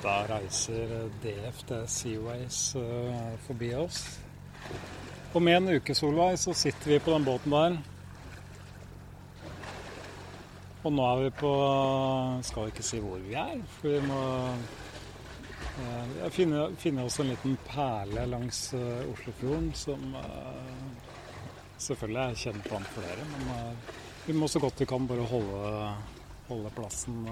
[0.00, 4.18] Da reiser DFT Seaways uh, forbi oss.
[5.32, 7.76] Om en uke, Solveig, så sitter vi på den båten der.
[10.80, 11.50] Og nå er vi på
[12.48, 14.22] Skal ikke si hvor vi er, for vi må
[15.84, 20.16] eh, finne, finne oss en liten perle langs eh, Oslofjorden som
[21.76, 23.76] selvfølgelig er kjent blant flere, men
[24.24, 25.92] vi må så godt vi kan bare holde,
[26.48, 27.28] holde plassen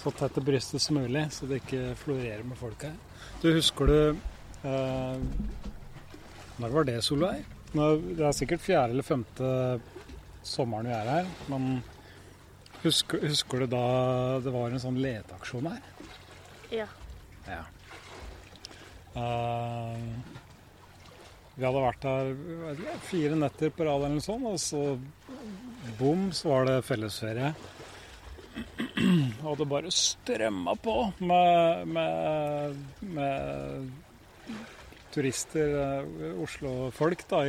[0.00, 2.96] så tett til brystet som mulig, så det ikke florerer med folk her.
[3.42, 3.96] Du, husker du
[4.68, 5.22] eh,
[6.60, 7.44] Når var det, Solveig?
[7.72, 9.50] Det er sikkert fjerde eller femte
[10.46, 11.28] sommeren vi er her.
[11.52, 11.68] Men
[12.82, 13.84] husker, husker, du da
[14.44, 15.84] det var en sånn leteaksjon her?
[16.72, 16.88] Ja.
[17.46, 17.62] ja.
[19.20, 20.04] Eh,
[21.56, 24.96] vi hadde vært her fire netter på rad eller noe sånt, og så
[26.00, 27.52] bom, så var det fellesferie.
[29.46, 33.90] Og det bare strømma på med, med, med
[35.14, 36.04] turister,
[36.42, 37.44] Oslo-folk, da.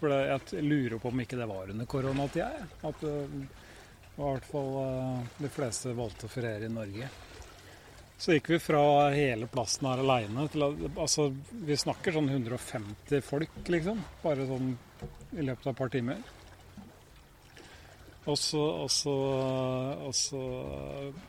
[0.00, 2.50] For jeg lurer på om ikke det var under koronatida.
[2.82, 3.14] At det
[4.16, 4.74] var i hvert fall
[5.38, 7.08] de fleste valgte å feriere i Norge.
[8.18, 11.28] Så gikk vi fra hele plassen her aleine til Altså,
[11.68, 14.00] vi snakker sånn 150 folk, liksom.
[14.22, 14.72] Bare sånn
[15.36, 16.22] i løpet av et par timer.
[18.26, 19.12] Og så, og, så,
[20.02, 20.40] og så,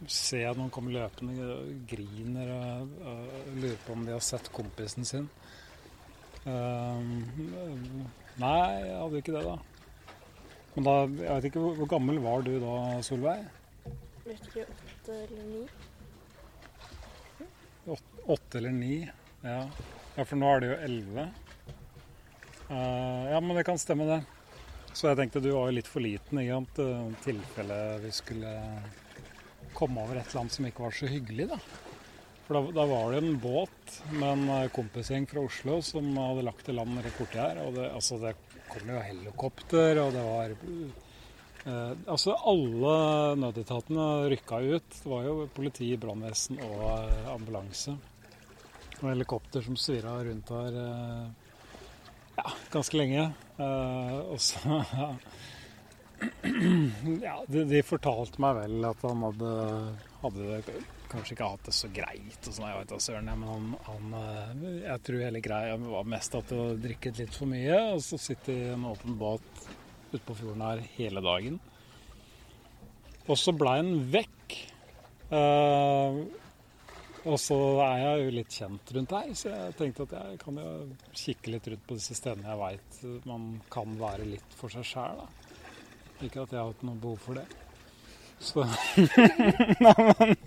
[0.09, 4.50] ser jeg noen komme løpende og griner og, og lurer på om de har sett
[4.56, 5.28] kompisen sin.
[6.48, 7.22] Um,
[8.42, 9.58] nei, jeg hadde ikke det, da.
[10.73, 12.73] Men da, jeg vet ikke, hvor, gammel var du da,
[13.06, 13.45] Solveig?
[14.25, 15.64] Vet ikke, åtte eller ni.
[18.28, 18.95] Åtte eller ni,
[19.44, 19.59] ja.
[20.18, 20.23] ja.
[20.23, 21.28] For nå er det jo elleve.
[22.72, 24.36] Uh, ja, men det kan stemme, det.
[24.98, 26.48] Så jeg tenkte du var jo litt for liten i
[27.22, 28.53] tilfelle vi skulle
[29.78, 31.59] komme over et eller annet som ikke var så hyggelig, da.
[32.47, 36.66] For da, da var det en båt med en kompisgjeng fra Oslo som hadde lagt
[36.66, 37.62] til land rett borti her.
[37.62, 38.34] Og det, altså, det
[38.72, 42.97] kom jo helikopter, og det var eh, Altså alle
[43.44, 45.02] nødetatene rykka ut.
[45.03, 48.00] Det var jo politi, brannvesen og eh, ambulanse.
[49.03, 50.80] Og helikopter som svirra rundt her.
[50.88, 51.84] Eh,
[52.40, 53.28] ja, ganske lenge.
[53.57, 54.81] Uh, og så
[57.28, 59.51] Ja, de, de, fortalte meg vel at han hadde,
[60.23, 60.59] hadde
[61.12, 64.63] kanskje ikke hatt det så greit og sånn, jeg da søren, men han, han, eh,
[64.84, 68.19] Jeg tror hele greia var mest at det var drikket litt for mye, og så
[68.22, 69.63] sitter i en åpen båt
[70.12, 71.59] ute på fjorden her hele dagen.
[73.28, 74.57] Og så blei han vekk.
[75.28, 76.24] Uh,
[77.27, 80.59] og så er jeg jo litt kjent rundt her, så jeg tenkte at jeg kan
[80.61, 80.71] jo
[81.11, 85.23] kikke litt rundt på disse stedene jeg veit man kan være litt for seg sjæl.
[86.23, 87.47] Ikke at jeg har hatt noe behov for det.
[88.39, 88.63] Så
[89.85, 90.38] Nei, men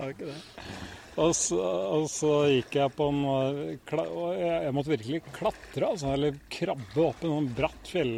[0.00, 0.38] var ikke det.
[1.20, 6.38] Og så, og så, gikk jeg på en og Jeg måtte virkelig klatre, altså, eller
[6.52, 8.14] krabbe opp en sånn bratt fjell,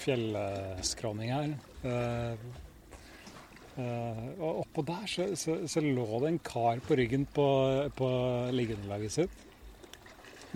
[0.00, 1.52] fjellskråning her.
[3.78, 7.46] Eh, og oppå der så, så, så, lå det en kar på ryggen på,
[7.94, 8.08] på
[8.50, 9.44] liggeunderlaget sitt.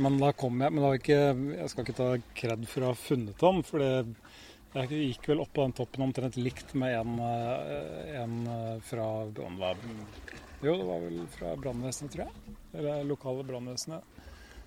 [0.02, 1.18] Men da kom jeg Men da ikke,
[1.52, 5.52] jeg skal ikke ta kred for å ha funnet ham, for jeg gikk vel opp
[5.52, 11.22] på den toppen omtrent likt med en, eh, en eh, fra Jo, det var vel
[11.36, 12.56] fra brannvesenet, tror jeg.
[12.80, 14.20] Eller lokale brannvesenet.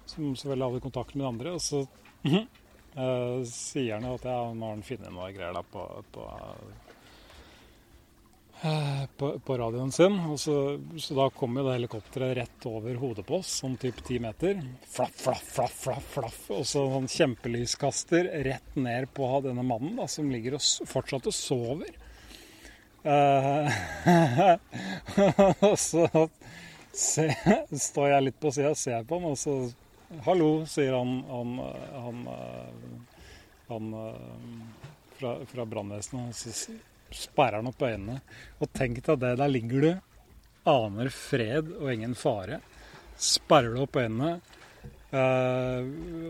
[0.05, 1.55] Som så vel hadde kontakt med de andre.
[1.57, 6.27] Og så uh, sier han at ja, nå har funnet noe greier da på, på
[9.17, 10.37] på, på, radioen sin.
[10.37, 14.19] Så, så, da kom jo det helikopteret rett over hodet på oss, sånn typ ti
[14.23, 14.61] meter.
[14.89, 16.39] Flaff, flaff, flaff, flaff, flaff.
[16.55, 21.35] Og så sånn kjempelyskaster rett ned på denne mannen da, som ligger og fortsatt og
[21.35, 21.93] sover.
[23.05, 23.69] Uh,
[25.69, 26.07] og så
[26.89, 27.27] se,
[27.69, 29.57] står jeg litt på sida og ser på han, og så
[30.25, 31.53] 'Hallo', sier han, han,
[31.93, 32.19] han,
[33.67, 34.67] han, han
[35.17, 38.19] fra, fra brannvesenet sperrer han opp øynene.
[38.61, 39.91] Og tenk deg det, der ligger du,
[40.69, 42.59] aner fred og ingen fare.
[43.21, 44.39] Sperrer du opp øynene,
[45.13, 45.79] uh,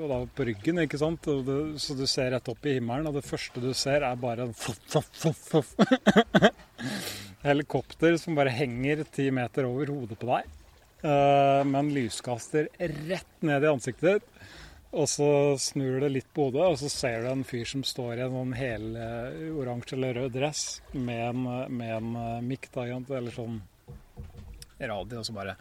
[0.04, 3.18] og da på ryggen, ikke sant, Du, så du ser rett opp i himmelen, og
[3.18, 4.54] det første du ser, er bare en
[7.46, 10.44] Helikopter som bare henger ti meter over hodet på deg,
[11.06, 14.35] uh, med en lyskaster rett ned i ansiktet ditt.
[14.96, 15.28] Og så
[15.60, 18.36] snur det litt på hodet, og så ser du en fyr som står i en
[18.38, 18.86] sånn hel
[19.60, 20.64] oransje eller rød dress
[20.94, 21.42] med en,
[21.76, 22.86] med en uh, da,
[23.18, 23.60] eller sånn
[24.80, 25.56] radio, og så bare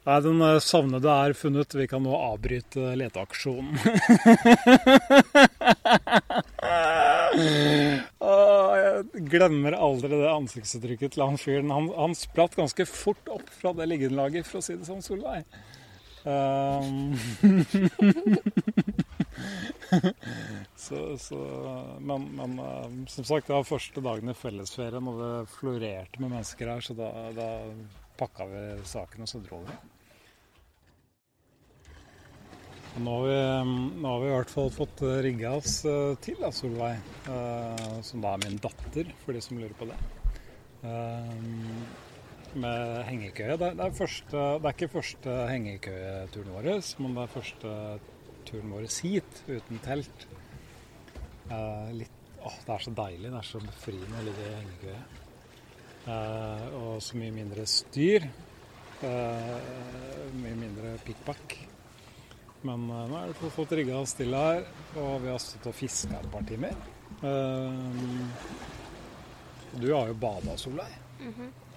[0.00, 1.74] Nei, den uh, savnede er funnet.
[1.76, 3.76] Vi kan nå avbryte leteaksjonen.
[8.80, 11.72] jeg glemmer aldri det ansiktsuttrykket til han fyren.
[11.74, 15.44] Han, han spratt ganske fort opp fra det liggeunderlaget, for å si det sånn, Solveig.
[16.24, 17.16] Um,
[20.76, 21.38] så, så,
[22.00, 26.34] men, men um, som sagt, det var første dagen i fellesferien, og det florerte med
[26.34, 27.48] mennesker her, så da, da
[28.20, 29.78] pakka vi saken, og så dro vi.
[32.90, 33.34] Og Nå har, vi,
[34.02, 36.98] nå har vi i hvert fall fått rigga oss eh, til da, Solveig,
[37.30, 39.98] eh, som da er min datter, for de som lurer på det.
[40.90, 42.09] Eh,
[42.54, 43.56] med hengekøye.
[43.60, 46.70] Det det, er første, det er ikke første hengekøyeturen vår,
[47.02, 47.74] men det er første
[48.48, 50.26] turen vår hit uten telt.
[51.50, 55.02] Eh, litt, å, det er så deilig, det er så befriende å ligge i hengekøye.
[56.10, 58.30] Eh, og så mye mindre styr.
[59.00, 59.58] Eh,
[60.40, 61.58] mye mindre pikkpakk.
[62.66, 64.66] Men uh, nå er det fått rigga oss til her,
[65.00, 66.76] og vi har stått og fiska et par timer.
[67.22, 67.72] Uh,
[69.80, 70.92] du har jo bada, Solveig.
[71.20, 71.69] Mm -hmm.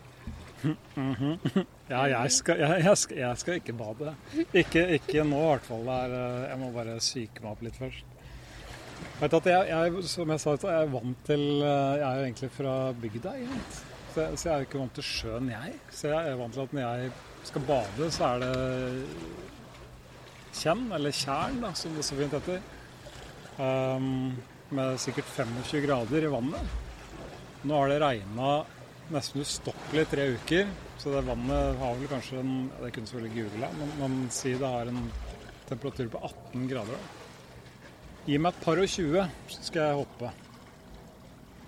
[1.94, 4.14] Ja, jeg skal, jeg, jeg, skal, jeg skal, ikke bade.
[4.56, 5.84] Ikke, ikke nå i hvert fall.
[5.90, 8.14] Uh, jeg må bare syke meg opp litt først.
[9.20, 12.76] Vet at jeg, som jeg sa, jeg er vant til Jeg er jo egentlig fra
[12.98, 13.34] bygda,
[14.14, 15.76] så, så jeg er jo ikke vant til sjøen, jeg.
[15.92, 17.12] Så jeg er vant til at når jeg
[17.50, 18.54] skal bade, så er det
[20.54, 22.62] Kjenn, eller Tjern, da, som det så fint heter.
[23.58, 24.34] Um,
[24.74, 26.78] med sikkert 25 grader i vannet.
[27.64, 28.54] Nå har det regna
[29.12, 30.70] nesten ustoppelig tre uker,
[31.02, 34.72] så det vannet har vel kanskje en Det kunne selvfølgelig google, men man sier det
[34.76, 35.04] har en
[35.68, 37.12] temperatur på 18 grader.
[38.24, 40.32] Gi meg et par og 20, så skal jeg hoppe.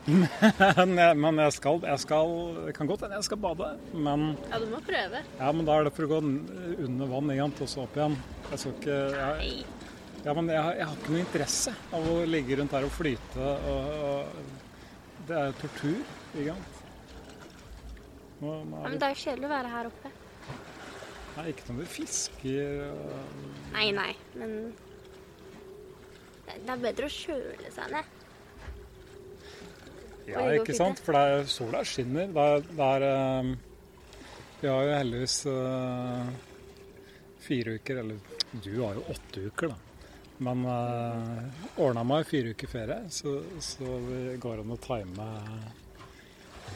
[0.85, 2.33] men jeg skal, jeg skal
[2.67, 5.23] Det kan godt hende jeg skal bade, men Ja, du må prøve.
[5.39, 6.19] Ja, men da er det for å gå
[6.85, 8.19] under vann igjen, og så opp igjen.
[8.51, 9.65] Jeg skal ikke jeg,
[10.25, 13.49] Ja, men jeg, jeg, har ikke noe interesse av å ligge rundt her og flyte.
[13.73, 15.99] Og, og det er tortur,
[16.35, 16.55] ikke
[18.39, 18.41] sant.
[18.41, 20.13] Nå, er ja, men det er jo kjedelig å være her oppe.
[21.35, 23.39] Nei, ikke når du fisker og...
[23.73, 24.53] Nei, nei, men
[26.45, 28.13] det er bedre å kjøle seg ned.
[30.29, 31.01] Ja, ikke sant?
[31.05, 32.29] For er, sola skinner.
[32.33, 33.49] Det er, det er uh,
[34.61, 36.29] Vi har jo heldigvis uh,
[37.45, 39.81] fire uker, eller du har jo åtte uker, da.
[40.45, 45.27] Men uh, ordna meg fire uker ferie, så, så det går an å time,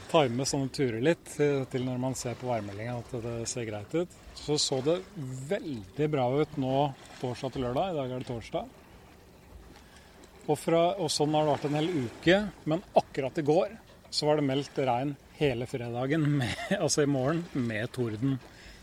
[0.10, 3.94] time sånne turer litt til, til når man ser på værmeldinga at det ser greit
[3.96, 4.20] ut.
[4.40, 5.00] Så så det
[5.50, 6.76] veldig bra ut nå
[7.22, 7.92] torsdag til lørdag.
[7.92, 8.76] I dag er det torsdag.
[10.50, 12.38] Og, fra, og, sånn har det vært en hel uke.
[12.72, 13.76] Men akkurat i går
[14.10, 18.40] så var det meldt regn hele fredagen, med, altså i morgen, med torden.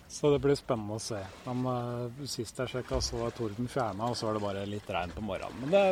[0.08, 1.18] Så det blir spennende å se.
[1.48, 4.94] Men uh, Sist jeg sjekka, så var torden fjerna, og så var det bare litt
[4.94, 5.58] regn på morgenen.
[5.64, 5.82] Men det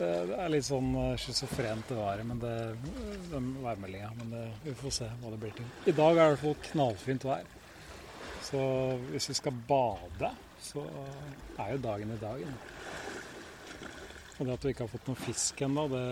[0.00, 2.54] det, er litt sånn uh, schizofrent det været, men det,
[3.30, 4.10] den værmeldinga.
[4.18, 5.70] Men det, vi får se hva det blir til.
[5.86, 7.56] I dag er det i hvert fall knallfint vær.
[8.50, 8.60] Så
[9.12, 10.84] hvis vi skal bade, så
[11.60, 12.60] er jo dagen i dagen.
[14.40, 16.04] Og det at vi ikke har fått noe fisk ennå, det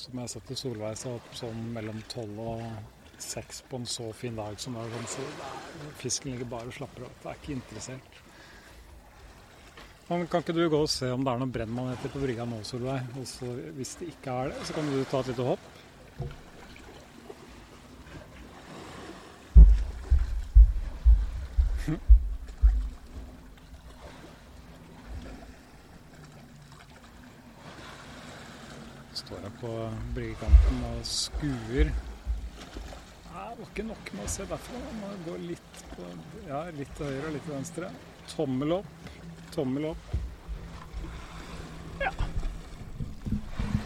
[0.00, 2.62] som jeg har sett i Solveig så sånn mellom tolv og
[3.20, 5.26] seks på en så fin dag som det er, så
[6.00, 7.20] fisken ligger bare og slapper av.
[7.20, 8.18] Det er ikke interessert.
[10.08, 12.62] Men kan ikke du gå og se om det er noen brennmaneter på brygga nå,
[12.64, 13.04] Solveig?
[13.20, 13.44] Og så,
[13.76, 15.64] hvis det ikke er det, så kan du ta et lite hopp.
[29.58, 29.70] på
[30.14, 31.88] bryggekanten og skuer.
[31.90, 34.80] Det var ikke nok med å se derfra.
[34.84, 36.02] Man må gå litt, på,
[36.46, 37.88] ja, litt til høyre og litt til venstre.
[38.30, 39.07] Tommel opp,
[39.54, 40.04] tommel opp.
[42.02, 42.12] Ja.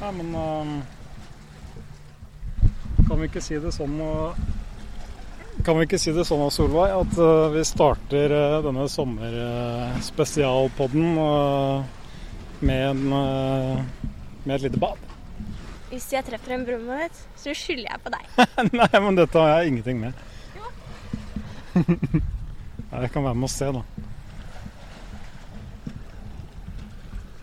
[0.01, 0.83] Nei, men um,
[3.09, 3.97] Kan vi ikke si det sånn
[5.63, 11.85] kan vi ikke si det sånn, Solveig, at uh, vi starter uh, denne sommerspesialpodden uh,
[12.67, 13.03] med, en,
[14.43, 14.99] med et lite bad?
[15.93, 18.25] Hvis jeg treffer en brummet, så skylder jeg på deg.
[18.81, 20.13] Nei, men dette har jeg ingenting med.
[20.57, 20.65] Jo.
[23.05, 23.83] jeg kan være med og se, da.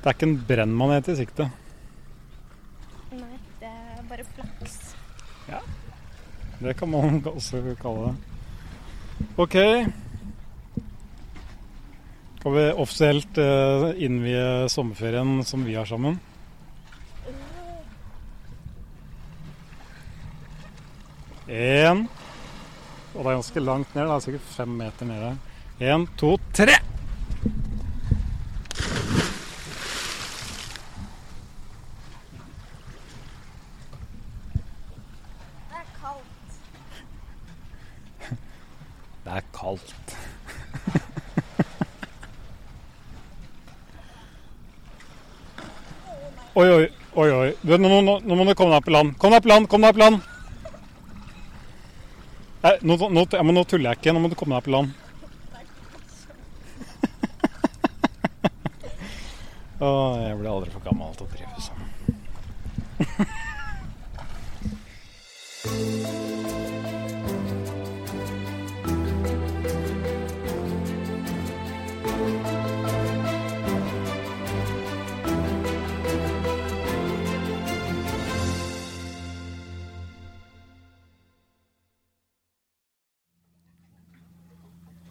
[0.10, 1.46] Det er ikke en brennmanet i sikte.
[3.14, 4.78] Nei, det er bare flaks.
[5.46, 5.60] Ja.
[6.64, 9.28] Det kan man også kalle det.
[9.38, 9.58] OK.
[12.40, 16.18] Skal vi offisielt uh, innvie sommerferien som vi har sammen?
[21.46, 22.08] Én
[23.14, 24.08] Og det er ganske langt ned.
[24.10, 25.36] Det er sikkert fem meter nede.
[25.78, 26.82] Én, to, tre!
[39.60, 39.96] kaldt.
[46.56, 47.32] oi, oi, oi.
[47.32, 47.54] oi.
[47.62, 49.16] Du, nå, komme deg på land.
[49.18, 49.70] Kom deg på land!
[49.72, 50.18] Kom deg på land!
[52.60, 54.14] Nei, nå, nå, men nå tuller jeg ikke.
[54.16, 54.90] Nå må du komme deg på land.
[59.80, 59.88] Å,
[60.26, 61.59] jeg blir aldri for gammel til å drive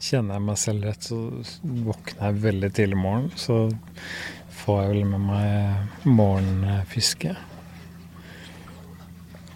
[0.08, 1.18] Kjenner jeg meg selv rett, så
[1.84, 3.26] våkner jeg veldig tidlig i morgen.
[3.36, 3.58] Så
[4.62, 7.34] får jeg vel med meg morgenfiske.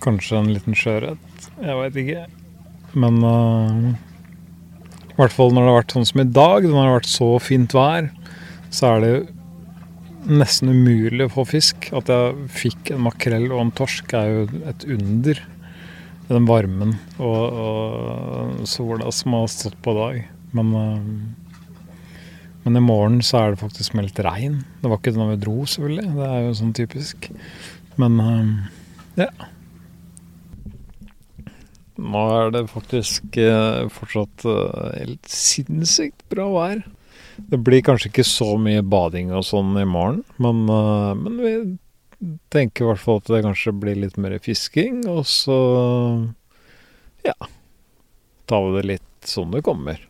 [0.05, 1.47] Kanskje en liten sjøørret.
[1.57, 2.25] Jeg veit ikke.
[2.93, 3.95] Men uh,
[5.13, 7.11] i hvert fall når det har vært sånn som i dag, når det har vært
[7.15, 8.11] så fint vær,
[8.69, 9.15] så er det
[10.29, 11.89] nesten umulig å få fisk.
[11.97, 15.43] At jeg fikk en makrell og en torsk er jo et under.
[16.29, 20.23] Den varmen og, og sola som har stått på dag.
[20.57, 21.01] Men, uh,
[22.65, 24.61] men i morgen så er det faktisk meldt regn.
[24.83, 26.07] Det var ikke det når vi dro, selvfølgelig.
[26.19, 27.29] Det er jo sånn typisk.
[28.01, 28.71] Men uh,
[29.21, 29.31] ja.
[32.03, 34.47] Nå er det faktisk uh, fortsatt
[34.99, 36.85] helt sinnssykt bra vær.
[37.37, 41.53] Det blir kanskje ikke så mye bading og sånn i morgen, men, men vi
[42.53, 45.01] tenker i hvert fall at det kanskje blir litt mer fisking.
[45.11, 45.57] Og så
[47.25, 47.37] ja
[48.53, 50.01] tar vi det litt sånn det kommer.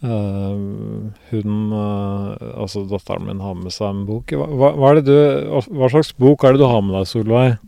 [0.00, 4.32] Uh, hun, uh, altså datteren min, har med seg en bok.
[4.32, 5.12] Hva, hva, du,
[5.52, 7.58] hva, slags bok er det du har med deg, Solveig?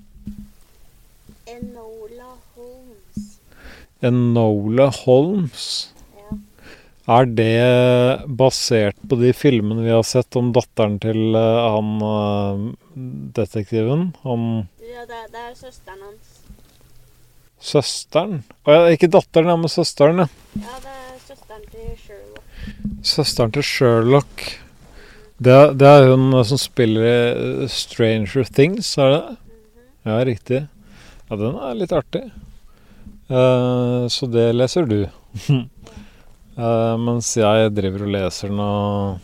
[1.52, 3.26] Enola Holmes.
[4.08, 5.66] Enola Holmes?
[6.16, 6.38] Ja.
[7.18, 7.52] Er det
[8.40, 12.72] basert på de filmene vi har sett om datteren til uh, han
[13.36, 14.14] detektiven?
[14.24, 16.32] Han Ja, det, det er søsteren hans.
[17.62, 18.40] Søsteren?
[18.64, 20.30] Å ja, ikke datteren, men søsteren, ja.
[20.64, 22.11] Ja, det er søsteren til Sherlock.
[23.06, 24.44] Søsteren til Sherlock.
[25.42, 27.06] Det, det er hun som spiller
[27.64, 29.36] i Stranger Things, er det?
[30.06, 30.60] Ja, riktig.
[31.28, 32.24] Ja, den er litt artig.
[33.32, 35.00] Uh, så det leser du.
[35.48, 39.20] uh, mens jeg driver og leser noe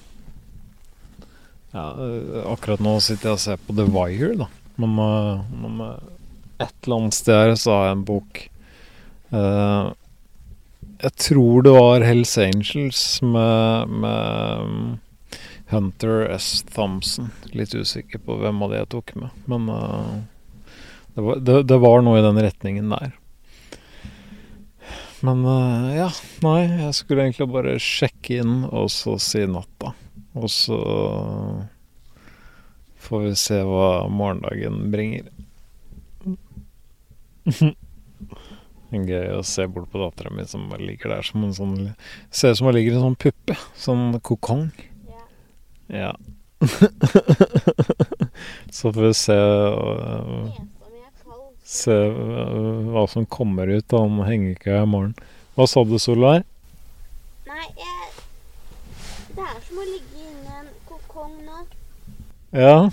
[1.74, 1.84] ja,
[2.48, 4.48] Akkurat nå sitter jeg og ser på The Wire, da.
[4.80, 5.98] Men, uh,
[6.58, 8.40] et eller annet sted her så har jeg en bok
[9.34, 9.90] uh,
[10.98, 14.98] Jeg tror det var Hells Angels med, med,
[15.70, 16.64] Hunter S.
[16.74, 17.30] Thompson.
[17.54, 19.30] Litt usikker på hvem av de jeg tok med.
[19.46, 20.16] Men uh,
[21.14, 23.14] det, var, det, det, var, noe i den retningen der.
[25.22, 26.10] Men uh, ja,
[26.42, 29.94] nei, jeg skulle egentlig bare sjekke inn og så si natta.
[30.34, 30.78] Og så
[33.06, 35.30] får vi se hva morgendagen bringer.
[38.88, 41.74] Gøy å se bort på dattera mi som ligger der som en sånn
[42.32, 43.56] Ser ut som hun ligger i en sånn puppe.
[43.76, 44.70] Sånn kokong.
[45.10, 45.20] Ja.
[45.98, 46.12] Ja.
[48.72, 50.48] Så får vi se uh.
[51.68, 55.12] Se uh, hva som kommer ut av den hengekøya i morgen.
[55.52, 56.46] Hva sa du, Solveig?
[57.44, 61.60] Nei, jeg Det er som å ligge inni en kokong nå.
[62.56, 62.88] Ja.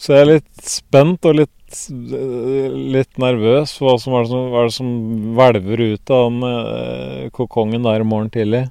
[0.00, 1.52] Så jeg er litt spent og litt
[1.90, 4.90] litt nervøs hva som er det som, hva er det som
[5.38, 8.62] hvelver ut av den eh, kokongen der i morgen tidlig.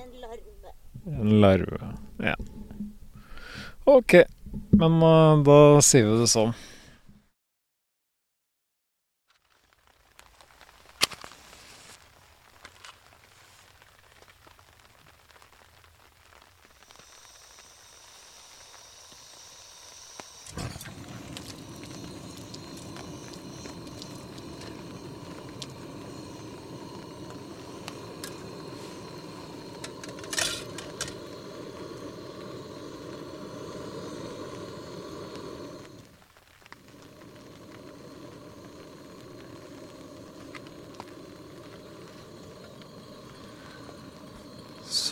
[0.00, 0.74] En larve.
[1.18, 1.92] En larve.
[2.24, 2.36] Ja.
[3.90, 4.16] OK.
[4.70, 6.54] Men uh, da sier vi det sånn.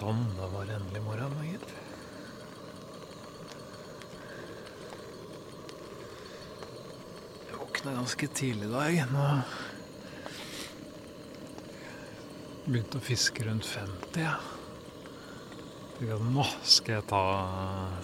[0.08, 1.72] Sånn, da var det endelig morgen, da, gitt.
[7.50, 8.96] Jeg våkna ganske tidlig i dag.
[9.12, 9.26] Nå
[12.70, 14.38] begynte å fiske rundt 50, ja.
[15.98, 17.22] Tenkte nå skal jeg ta,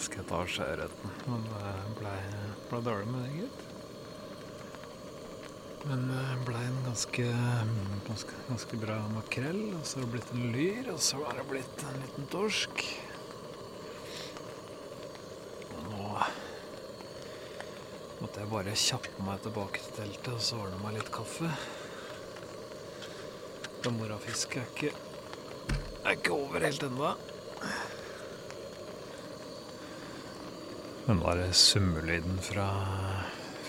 [0.05, 1.17] skal jeg ta sjøørreten.
[1.25, 2.19] Men det ble,
[2.69, 3.74] ble dårlig med det, gitt.
[5.85, 7.25] Men det ble en ganske,
[8.07, 9.61] ganske, ganske bra makrell.
[9.77, 12.85] Og så har det blitt en lyr, og så har det blitt en liten torsk.
[15.75, 16.09] Og nå
[18.23, 21.53] måtte jeg bare kjappe meg tilbake til teltet og så ordne meg litt kaffe.
[23.85, 24.93] For morafisket er ikke,
[26.01, 27.13] er ikke over helt ennå.
[31.05, 32.71] Men var det summelyden fra,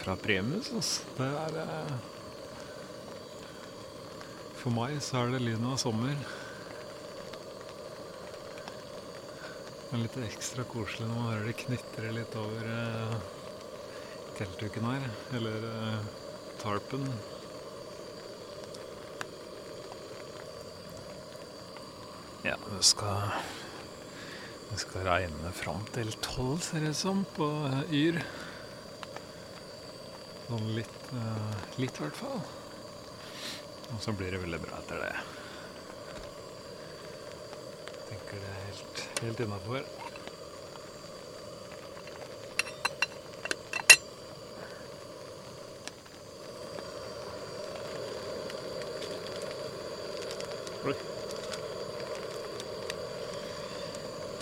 [0.05, 1.05] fra Primus, altså.
[1.17, 1.93] Det er eh,
[4.59, 6.13] For meg så er det lyden av sommer.
[9.89, 13.17] Er litt ekstra koselig når man hører det knitre litt over eh,
[14.37, 15.09] teltduken her.
[15.39, 16.07] Eller eh,
[16.61, 17.09] tarpen.
[22.45, 23.39] Ja, det skal
[24.69, 28.25] Det skal regne fram til tolv, ser det ut som, på eh, Yr.
[30.45, 32.41] Sånn litt, uh, litt i hvert fall.
[33.93, 35.13] Og så blir det veldig bra etter det.
[38.09, 39.87] Tenker det er helt, helt innafor.
[50.85, 50.93] Oi.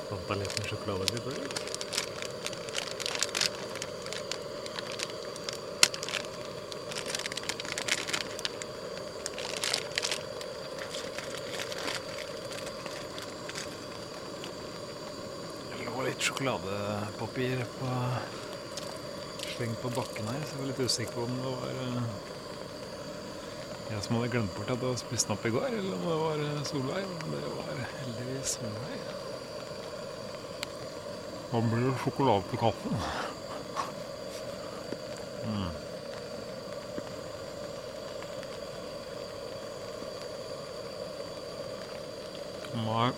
[0.09, 1.71] Fant deg en liten sjokoladebit der.
[15.71, 17.87] Det lå litt sjokoladepapir på
[19.55, 22.05] slengt på bakken her, så jeg var litt usikker på om det var eh,
[23.91, 26.07] jeg som hadde glemt bort at jeg hadde spist den opp i går, eller om
[26.07, 27.05] det var eh, Solveig.
[27.21, 27.67] Men det var
[27.99, 29.01] heldigvis Solveig.
[31.51, 32.93] Da blir det sjokolade til kaffen.
[35.45, 35.69] Mm.
[42.87, 43.11] Nei.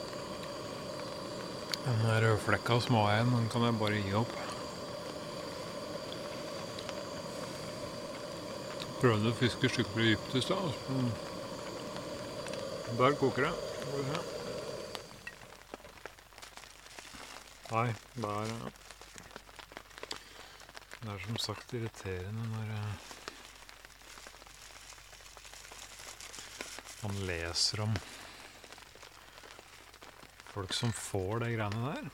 [1.85, 4.31] Den der rødflekka småeien, den kan jeg bare gi opp.
[9.01, 10.71] Prøvde å fiske skikkelig dypt i stad.
[12.97, 13.53] Der koker det.
[13.75, 14.23] Skal vi se.
[17.75, 17.87] Nei,
[18.23, 18.67] er eh,
[21.03, 23.07] Det er som sagt irriterende når eh,
[27.05, 27.97] man leser om
[30.55, 32.05] folk som får de greiene der.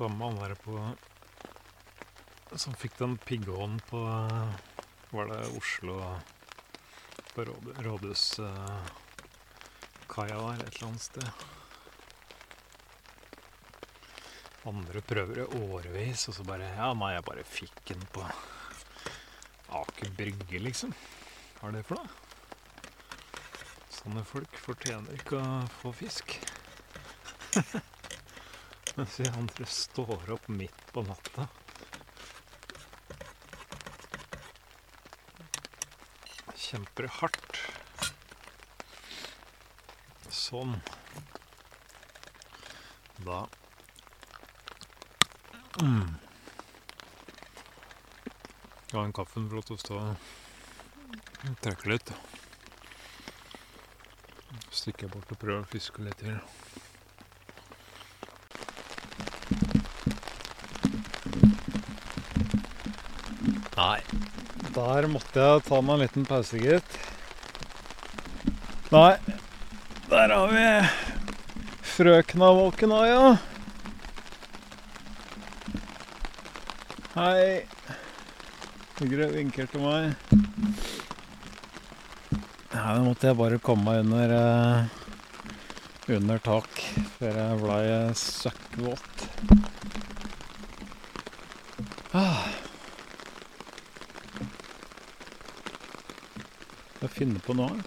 [0.00, 0.94] Samme han på
[2.56, 4.00] Som fikk den pigghånden på
[5.10, 5.96] Var det Oslo
[7.34, 8.84] På råd, rådhuskaia
[10.16, 11.28] der, et eller annet sted.
[14.68, 18.24] Andre prøver i årevis, og så bare Ja, nei, jeg bare fikk den på
[19.80, 20.96] Aker Brygge, liksom.
[21.60, 22.08] Hva er det for noe?
[24.00, 26.40] Sånne folk fortjener ikke å få fisk.
[28.96, 31.46] Mens vi andre står opp midt på natta.
[36.54, 37.60] Kjemper hardt.
[40.30, 40.76] Sånn.
[43.20, 43.40] Da
[45.82, 46.14] mm.
[48.92, 52.14] La den kaffen for å stå og trekke litt.
[54.70, 56.38] Stikker jeg bort og prøver å fiske litt til.
[63.80, 64.00] Nei.
[64.74, 66.96] Der måtte jeg ta meg en liten pause, gitt.
[68.92, 69.14] Nei,
[70.10, 70.66] der har vi
[71.94, 73.32] frøkna våken Hei.
[77.14, 77.48] Hei.
[78.98, 80.12] Sigrid vinker til meg.
[82.74, 86.82] Nei, nå måtte jeg bare komme meg under, eh, under tak
[87.16, 87.84] før jeg blei
[88.28, 89.30] søkkvåt.
[92.12, 92.50] Ah.
[97.00, 97.80] Jeg finne på noe.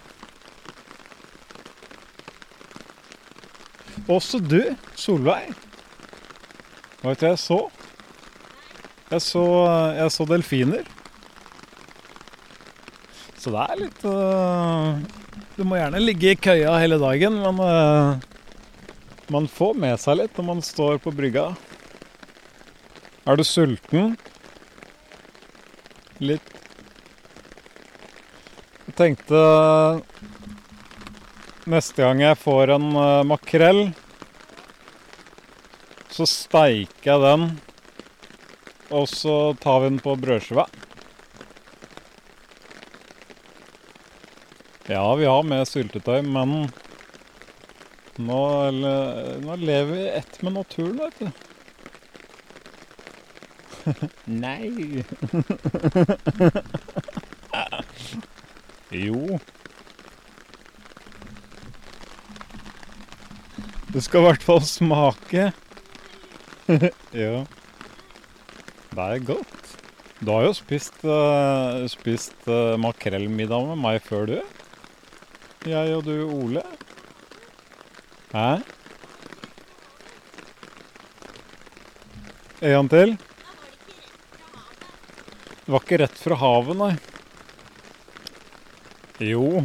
[4.10, 4.60] Også du,
[4.98, 5.54] Solveig.
[7.04, 7.60] Vet du hva jeg så?
[9.12, 9.44] Jeg så,
[9.94, 10.90] jeg så delfiner.
[13.38, 14.96] Så det er litt uh,
[15.54, 18.16] Du må gjerne ligge i køya hele dagen, men uh,
[19.32, 21.50] man får med seg litt når man står på brygga.
[23.28, 24.16] Er du sulten?
[28.94, 29.38] Jeg tenkte
[31.66, 33.80] neste gang jeg får en øh, makrell,
[36.14, 37.48] så steiker jeg den,
[38.94, 40.68] og så tar vi den på brødskiva.
[44.86, 46.70] Ja, vi har med syltetøy, men
[48.22, 51.28] nå, eller, nå lever vi ett med naturen, vet du.
[54.46, 55.02] Nei.
[58.96, 59.38] jo.
[63.94, 65.50] Det skal i hvert fall smake.
[67.24, 67.44] ja.
[68.94, 69.74] Det er godt.
[70.24, 74.38] Du har jo spist, uh, spist uh, makrellmiddag med meg før, du.
[75.68, 76.62] Jeg og du, Ole.
[78.34, 78.62] Hæ?
[82.64, 83.16] En til.
[85.64, 86.94] Det var ikke rett fra havet, nei.
[89.18, 89.62] Jo.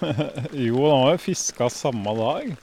[0.52, 2.56] jo, han har jo fiska samme dag.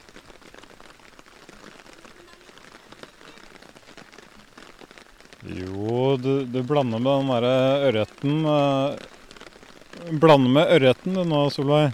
[5.56, 7.54] Jo, du, du blander med den derre
[7.88, 8.98] ørreten uh,
[10.20, 11.88] Blander med ørreten du nå, Solveig.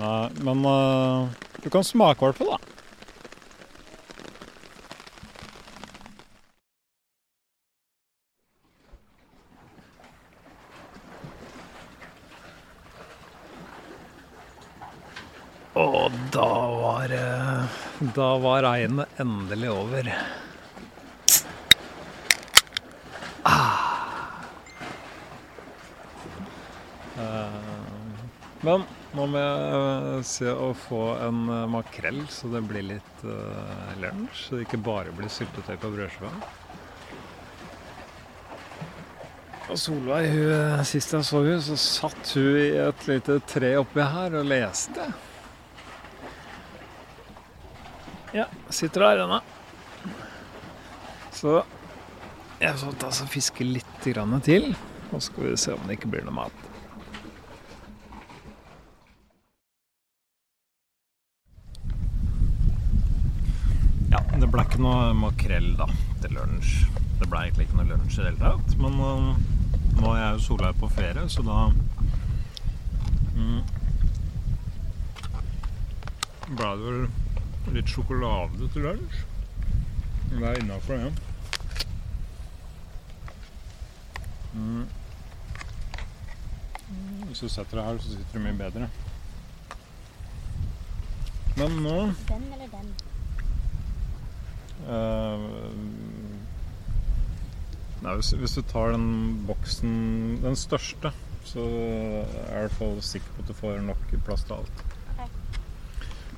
[0.00, 1.28] Nei, men uh,
[1.60, 2.70] du kan smake i hvert fall, da.
[15.78, 17.12] Og da var
[18.16, 20.10] Da var regnet endelig over.
[23.46, 23.86] Ah.
[28.60, 28.82] Men
[29.16, 33.22] nå må jeg se å få en makrell, så det blir litt
[34.02, 34.42] lunsj.
[34.42, 36.34] Så det ikke bare blir syltetøy på brødskiva.
[39.70, 44.02] Og Solveig, hun, sist jeg så hun, så satt hun i et lite tre oppi
[44.02, 45.12] her og leste.
[48.32, 49.40] Ja, sitter der ennå.
[51.32, 51.62] Så
[52.60, 54.20] jeg får ta og fiske litt til.
[55.10, 56.66] Og så skal vi se om det ikke blir noe mat.
[64.12, 65.88] Ja, det ble ikke noe makrell da
[66.22, 66.76] til lunsj.
[67.18, 68.76] Det ble egentlig ikke noe lunsj i det hele tatt.
[68.78, 69.34] Men uh,
[69.98, 71.58] nå er jeg jo Solveig på ferie, så da
[73.34, 73.58] mm,
[76.54, 77.02] ble det vel
[77.68, 79.20] litt sjokolade til lunsj.
[80.30, 81.02] Det er innafor, det.
[81.04, 81.10] Ja.
[84.54, 84.86] Mm.
[87.28, 88.88] Hvis du setter deg her, så sitter du mye bedre.
[91.58, 91.96] Men nå
[92.30, 92.92] Den eller den?
[94.86, 96.50] Uh,
[98.00, 99.90] Nei, hvis, hvis du tar den boksen,
[100.40, 101.12] den største,
[101.44, 104.84] så er du i hvert fall sikker på at du får nok plass til alt.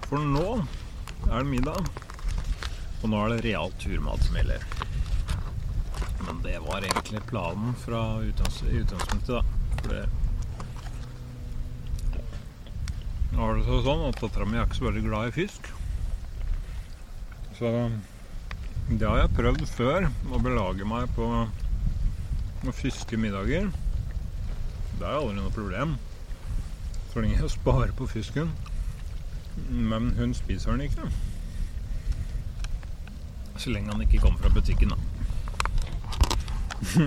[0.09, 0.49] For nå
[1.29, 1.93] er det middag.
[3.03, 4.67] Og nå er det real turmat som gjelder.
[6.27, 9.43] Men det var egentlig planen fra utgangspunktet, da.
[9.83, 10.07] For
[13.33, 15.71] Nå er det sånn at dattera mi er ikke så veldig glad i fisk.
[17.57, 17.71] Så
[18.91, 23.71] det har jeg prøvd før, å belage meg på å fiske middager.
[24.99, 25.97] Det er aldri noe problem.
[27.11, 28.53] Så lenge jeg sparer på fisken.
[29.69, 31.09] Men hun spiser den ikke.
[33.57, 34.97] Så lenge han ikke kommer fra butikken, da.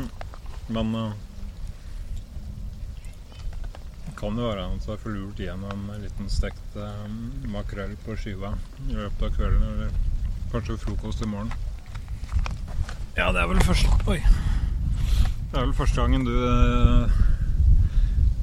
[0.76, 1.12] Men uh,
[4.18, 7.06] kan det være at jeg har forlurt gjennom en liten stekt uh,
[7.52, 8.54] makrell på skiva
[8.88, 9.90] i løpet av kvelden, eller
[10.54, 11.52] kanskje frokost i morgen.
[13.18, 14.20] Ja, det er vel første Oi.
[15.52, 17.25] Det er vel første gangen du uh,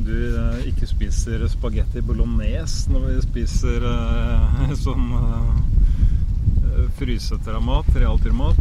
[0.05, 8.59] du eh, ikke spiser spagetti bolognese når vi spiser eh, sånn eh, frysete mat, realtyrmat.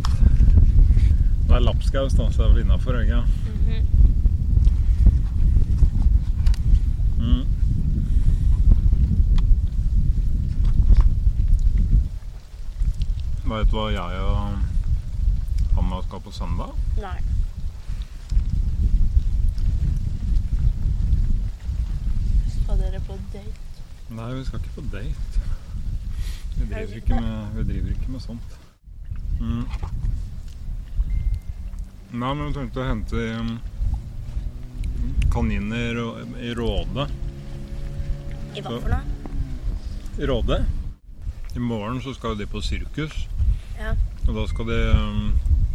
[1.48, 3.24] Det er lapskaus, da, så det er vel innafor, ikke
[7.20, 7.44] mm.
[13.52, 16.76] Veit du hva jeg og Hanna skal på søndag?
[17.02, 17.41] Nei.
[22.72, 23.82] Skal dere på date?
[24.16, 25.40] Nei, vi skal ikke på date.
[26.56, 28.54] Vi driver ikke med, vi driver ikke med sånt.
[29.42, 29.66] Mm.
[32.14, 33.50] Nei, men vi tenkte å hente um,
[35.36, 36.00] kaniner
[36.40, 37.10] i Råde.
[38.56, 39.04] I hva for noe?
[40.16, 40.62] I Råde.
[41.52, 43.28] I morgen så skal de på sirkus.
[43.82, 43.98] Ja.
[44.30, 45.22] Og da skal de um,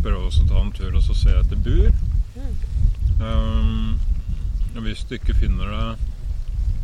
[0.00, 1.92] prøve å ta en tur og så se etter bur.
[2.40, 2.52] Mm.
[3.20, 6.14] Um, hvis du ikke finner det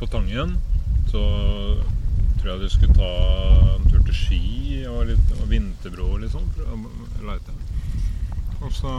[0.02, 0.56] på Tangen,
[1.10, 1.20] så
[2.40, 3.10] tror jeg du skulle ta
[3.76, 4.40] en tur til Ski
[4.90, 6.48] og, litt, og Vinterbro og litt sånn.
[6.56, 7.54] For å leite.
[8.62, 8.90] Og så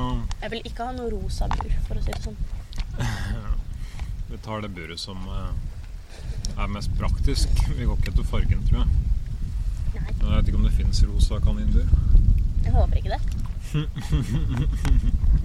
[0.46, 2.40] Jeg vil ikke ha noe rosa bur, for å si det sånn.
[4.32, 5.52] Vi tar det buret som eh,
[6.56, 7.52] er mest praktisk.
[7.76, 8.90] Vi går ikke etter fargen, tror jeg.
[9.98, 11.88] Nei, Jeg vet ikke om det fins rosa kaninbur.
[12.64, 13.22] jeg håper ikke det.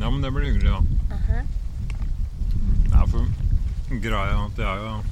[0.00, 0.80] Ja, men det blir hyggelig, da.
[1.12, 1.42] Aha.
[2.94, 3.49] Ja, for
[3.98, 5.06] greia at jeg og,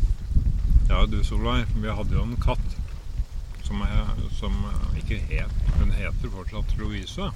[0.86, 2.76] jeg og du, Solveig, vi hadde jo en katt
[3.66, 4.54] som, er, som
[4.96, 7.28] ikke het Hun heter fortsatt Louise.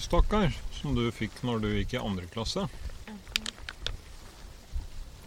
[0.00, 0.56] Stakkar.
[0.74, 2.66] Som du fikk når du gikk i andre klasse.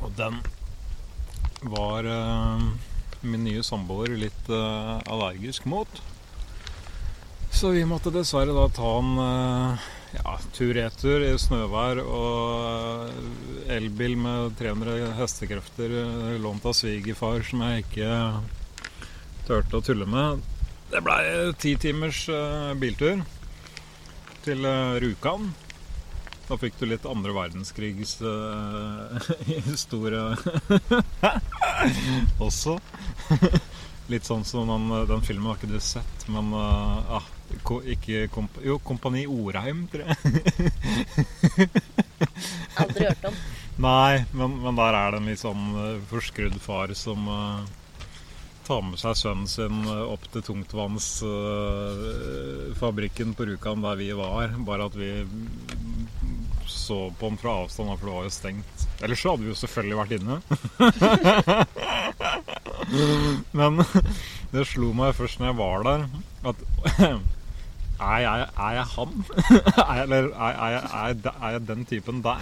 [0.04, 0.42] Og den
[1.64, 2.66] var eh,
[3.24, 6.02] min nye samboer litt eh, allergisk mot.
[7.54, 14.58] Så vi måtte dessverre da ta en eh, ja, tur-retur i snøvær og elbil med
[14.60, 15.96] 300 hestekrefter
[16.44, 18.10] lånt av svigerfar som jeg ikke
[19.48, 20.44] turte å tulle med.
[20.94, 21.24] Det blei
[21.58, 23.24] ti timers eh, biltur
[24.46, 25.50] til eh, Rjukan.
[26.46, 29.16] Da fikk du litt andre verdenskrigs uh,
[29.70, 30.36] historie
[32.48, 32.76] også.
[34.12, 37.24] Litt sånn som den, den filmen har ikke du sett, men uh,
[37.64, 40.18] ko, ikke komp Jo, Kompani Orheim, tror jeg.
[42.82, 43.36] Aldri hørt om.
[43.84, 47.62] Nei, men, men der er det en litt sånn eh, forskrudd far som uh,
[48.68, 54.48] tar med seg sønnen sin eh, opp til tungtvannsfabrikken på Rjukan der vi var.
[54.68, 55.26] Bare at vi
[56.68, 58.88] så på den fra avstand, for det var jo stengt.
[59.04, 60.36] Ellers så hadde vi jo selvfølgelig vært inne.
[63.60, 63.74] men
[64.54, 66.02] det slo meg først når jeg var der,
[66.52, 66.58] at
[68.02, 69.12] er jeg, er jeg han?
[69.84, 71.08] er jeg, eller er, jeg, er,
[71.54, 72.40] jeg, den typen der?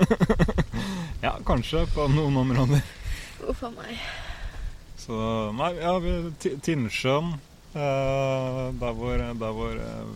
[1.26, 2.80] ja, kanskje på noen områder.
[3.50, 3.94] Uff a meg.
[5.00, 5.14] Så
[5.56, 5.92] nei, ja,
[6.62, 7.28] Tinnsjøen,
[7.72, 10.08] eh, der hvor, der hvor eh,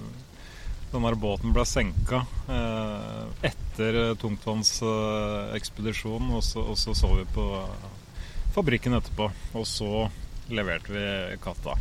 [0.92, 2.18] den der båten ble senka
[2.52, 7.46] eh, etter tungtvannsekspedisjonen, og, så- og så så vi på
[8.54, 9.26] fabrikken etterpå.
[9.58, 9.90] Og så
[10.54, 11.04] leverte vi
[11.42, 11.74] katta.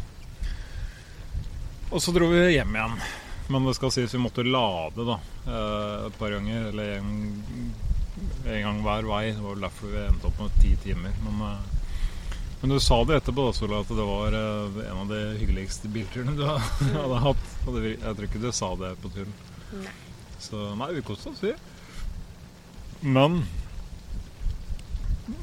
[1.94, 2.94] Og så dro vi hjem igjen.
[3.54, 6.72] Men det skal sies vi måtte lade da, eh, et par ganger.
[6.72, 7.44] Eller en,
[8.48, 9.26] en gang hver vei.
[9.30, 11.14] Det var vel derfor vi endte opp med ti timer.
[11.26, 15.12] Men, eh, men du sa det etterpå, da, Sola, at det var eh, en av
[15.12, 17.46] de hyggeligste bilturene du hadde hatt.
[17.68, 19.38] Og jeg tror ikke du sa det på turen.
[19.78, 19.94] Nei.
[20.42, 21.54] Så nei, vi koste oss, vi.
[23.06, 23.44] Men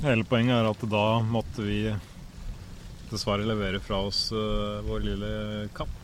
[0.02, 1.84] hele poenget er at da måtte vi
[3.10, 5.30] dessverre levere fra oss vår lille
[5.74, 5.99] katt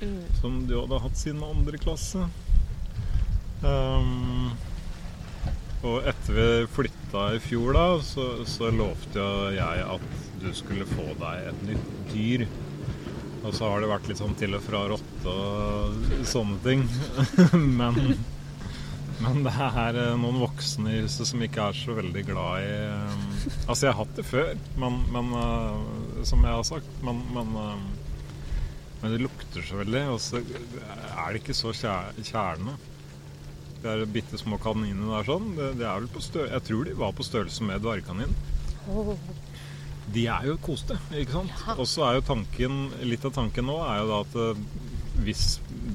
[0.00, 0.22] Mm.
[0.40, 2.26] som du hadde hatt siden andre klasse.
[3.64, 4.52] Um,
[5.86, 10.06] og etter vi flytta i fjor, da, så, så lovte jeg at
[10.42, 12.46] du skulle få deg et nytt dyr.
[13.46, 16.82] Og så har det vært litt sånn til og fra rotte og sånne ting.
[17.78, 18.16] men,
[19.22, 22.72] men det er eh, noen voksne i huset som ikke er så veldig glad i
[22.74, 23.22] eh,
[23.68, 24.50] Altså, jeg har hatt det før,
[24.82, 26.90] men, men eh, som jeg har sagt.
[27.06, 27.86] Men, men eh,
[29.06, 32.74] men det lukter så veldig, og så er det ikke så kjær- kjærende.
[33.82, 35.52] De er bitte små kaninene der sånn.
[35.54, 38.32] Det, det er vel på stø Jeg tror de var på størrelse med dvergkanin.
[38.90, 39.12] Oh.
[40.14, 41.52] De er jo koste, ikke sant?
[41.66, 41.74] Ja.
[41.78, 44.60] Og så er jo tanken Litt av tanken nå er jo da at eh,
[45.26, 45.44] hvis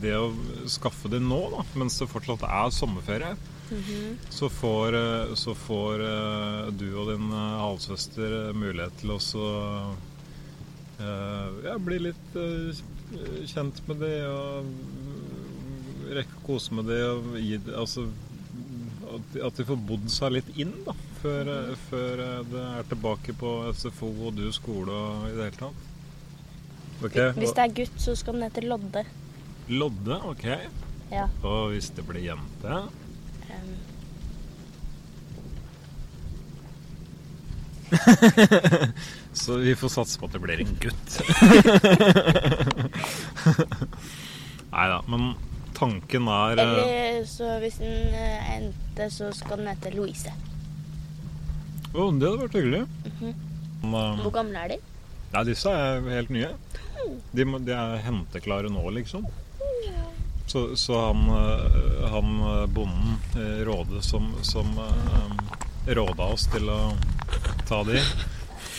[0.01, 0.31] det å
[0.71, 3.35] skaffe det nå, da, mens det fortsatt er sommerferie,
[3.71, 4.17] Mhm.
[4.35, 9.45] så får, eh, så får eh, du og din halvsøster mulighet til å så
[10.99, 12.81] eh, ja, bli litt eh,
[13.51, 18.07] kjent med det og mm, rekke å kose med det og gi Altså
[19.11, 20.93] at de- får bodd seg litt inn, da.
[21.21, 25.49] Før, eh, før eh, det er tilbake på SFO og du skole og i det
[25.49, 25.87] hele tatt.
[27.01, 27.31] Okay.
[27.35, 29.03] Hvis det er gutt, så skal den hete Lodde.
[29.69, 30.45] Lodde, ok.
[31.11, 31.27] Ja.
[31.43, 32.83] Og hvis det blir jente
[33.51, 33.71] Um,
[39.33, 41.21] Så vi får satse på at det blir en gutt.
[44.71, 45.33] Nei da, men
[45.75, 50.31] tanken er eh, eller så hvis den endte er jente, så skal den hete Louise.
[51.91, 52.83] Å, det hadde vært hyggelig.
[53.07, 53.33] Mhm.
[53.81, 54.79] Men, eh, Hvor gamle er de?
[55.31, 56.51] Nei, disse er helt nye.
[57.31, 59.25] De, de er henteklare nå, liksom.
[60.51, 63.15] Så, så han, eh, han eh, bonden
[63.65, 66.79] Råde som, som eh, råda oss til å
[67.69, 68.01] ta de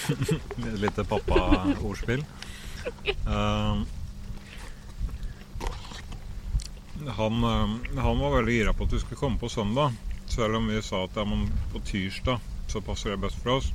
[0.73, 2.25] Et lite pappa-ordspill.
[3.27, 3.83] Uh,
[7.17, 9.95] han, eh, han var veldig gira på at vi skulle komme på søndag.
[10.27, 11.25] Selv om vi sa at ja,
[11.73, 13.73] på tirsdag så passer det best for oss.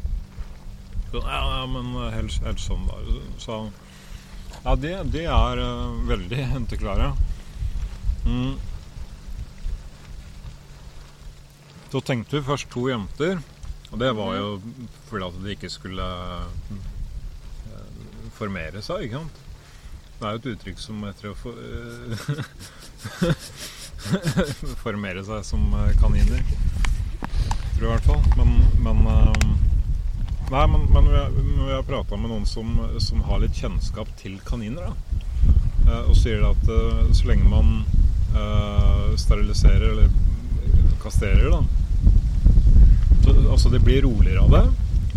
[1.11, 3.03] Så, ja, ja, men helst, helst søndag,
[3.37, 3.75] Så han.
[4.63, 7.11] Ja, de, de er uh, veldig henteklare.
[8.25, 8.55] Mm.
[11.91, 13.39] Så tenkte vi først to jenter,
[13.91, 14.47] og det var jo
[15.07, 16.79] fordi at de ikke skulle eh,
[18.35, 19.43] formere seg, ikke sant.
[20.17, 22.17] Det er jo et uttrykk som etter å for, eh,
[24.83, 26.43] formere seg som eh, kaniner.
[27.77, 28.23] Tror jeg i hvert fall.
[28.39, 28.49] Men,
[28.83, 28.97] men
[30.47, 32.69] Nei, men, men vi har, prata med noen som,
[33.03, 34.93] som har litt kjennskap til kaniner, da.
[36.07, 36.63] Og sier at
[37.11, 37.83] så lenge man
[39.19, 40.07] steriliserer eller
[41.03, 41.86] kastrerer, da
[43.27, 44.63] så, Altså, det blir roligere av det,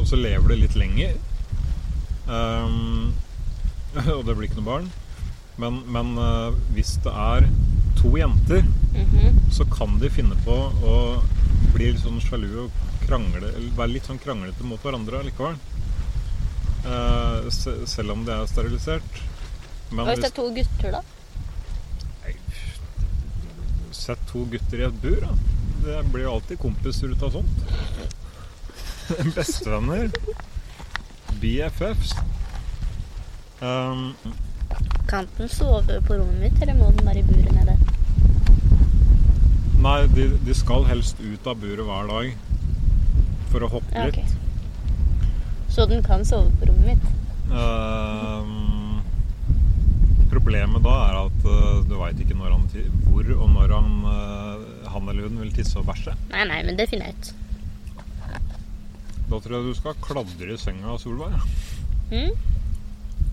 [0.01, 1.16] og så lever det litt lenger.
[2.27, 3.12] Um,
[4.16, 4.90] og det blir ikke noe barn.
[5.61, 7.49] Men, men uh, hvis det er
[8.01, 9.37] to jenter, Mhm.
[9.55, 10.94] så kan de finne på å
[11.75, 12.70] bli litt sånn sjalu og
[13.05, 15.55] krangle, eller være litt sånn kranglete mot hverandre likevel.
[16.85, 19.20] Uh, se, selv om det er sterilisert.
[19.92, 21.03] Men Hva hvis det er to gutter, da?
[22.25, 22.35] Nei,
[23.94, 25.33] Sett to gutter i et bur, da.
[25.85, 27.64] Det blir jo alltid kompiser ut av sånt.
[29.37, 30.11] Bestevenner.
[31.40, 32.12] BFFs.
[33.61, 34.14] Um,
[35.09, 37.77] Kan den sove på rommet mitt, eller må den være i buret nede?
[39.81, 42.35] nei, de, de skal helst ut av buret hver dag
[43.49, 44.19] for å hoppe Ja, ok.
[44.21, 44.35] litt.
[45.73, 47.07] Så den kan sove på rommet mitt?
[47.49, 48.80] Um,
[50.31, 52.66] problemet da er at uh, du veit ikke han,
[53.09, 56.14] hvor og når han, uh, han eller hun vil tisse og bæsje.
[56.31, 57.33] Nei, nei, men det finner jeg ut.
[59.31, 61.37] Da tror jeg du skal kladre i senga, Solveig.
[62.11, 62.33] Mm?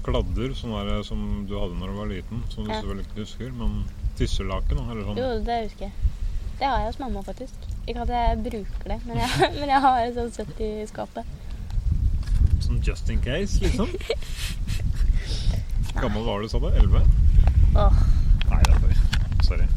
[0.06, 2.44] Kladder, sånn der som du hadde når du var liten.
[2.54, 2.78] Som du Ja.
[2.78, 3.50] selvfølgelig ikke husker.
[3.58, 3.80] Men
[4.20, 5.18] tisselaken, eller sånn.
[5.18, 6.14] Jo, det husker jeg.
[6.60, 7.66] Det har jeg hos mamma, faktisk.
[7.88, 9.30] Ikke at jeg bruker det, men jeg,
[9.60, 11.26] men jeg har et sånt sett i skapet.
[12.62, 13.90] Sånn just in case, liksom.
[16.02, 16.68] Gammel var du, sa du?
[16.68, 17.02] Elleve?
[17.76, 17.94] Åh,
[18.50, 18.92] Nei, det er for
[19.44, 19.68] Sorry.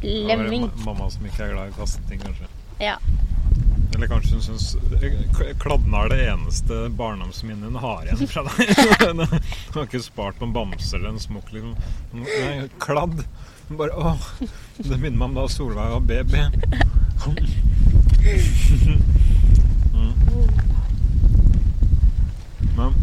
[0.00, 0.70] Det var slemming.
[0.84, 2.46] mamma som ikke er glad i å kaste ting, kanskje.
[2.80, 2.96] Ja.
[3.94, 4.66] Eller kanskje hun syns
[5.60, 8.70] kladden er det eneste barndomsminnet hun har igjen fra deg.
[9.10, 9.24] Hun
[9.74, 11.50] har ikke spart noen bamse eller en smokk.
[11.52, 11.74] Liksom.
[12.22, 13.24] Nei, kladd.
[13.68, 14.30] Hun Bare, åh,
[14.78, 16.40] det minner meg om da Solveig var baby.
[19.90, 20.12] Mm.
[22.76, 22.94] Men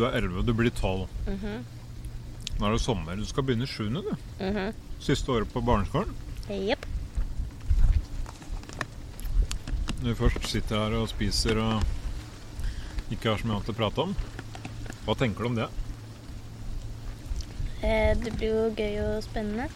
[0.00, 1.02] Du er 11, du blir 12.
[1.28, 1.64] Mhm,
[2.60, 3.16] Nå er det sommer.
[3.20, 4.14] Du skal begynne i 7., du.
[4.40, 4.72] mhm.
[5.00, 6.14] Siste året på barneskolen.
[6.48, 6.86] Jepp.
[10.00, 11.82] Når vi først sitter her og spiser og
[13.12, 14.14] ikke har så mye annet å prate om.
[15.04, 15.68] Hva tenker du om det?
[17.82, 19.68] Eh, Det blir jo gøy og spennende.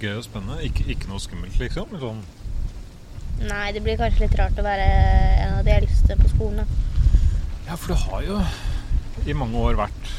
[0.00, 0.62] Gøy og spennende.
[0.64, 1.92] Ikke, ikke noe skummelt, liksom?
[2.00, 2.22] Sånn.
[3.44, 4.86] Nei, det blir kanskje litt rart å være
[5.44, 6.64] en av de eldste på skolen.
[6.64, 6.66] da.
[7.66, 8.40] Ja, for du har jo
[9.26, 10.10] i mange år vært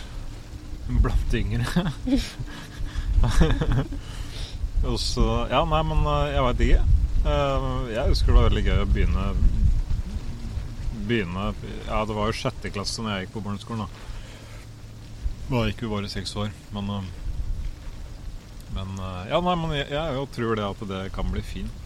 [1.04, 1.66] blant yngre.
[4.88, 6.84] og så Ja, nei, men eh, jeg veit ikke.
[7.28, 9.24] Eh, Jeg husker det var veldig gøy å begynne
[11.08, 11.44] Begynne
[11.88, 13.90] Ja, det var jo sjette klasse når jeg gikk på barneskolen, da.
[15.48, 17.06] Da gikk vi bare seks år, men eh,
[18.78, 18.90] Men
[19.32, 21.84] Ja, nei, men jeg, jeg tror det at det kan bli fint.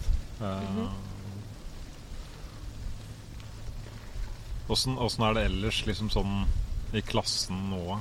[4.72, 6.44] Åssen åssen er det ellers liksom sånn
[6.92, 7.98] i klassen nå?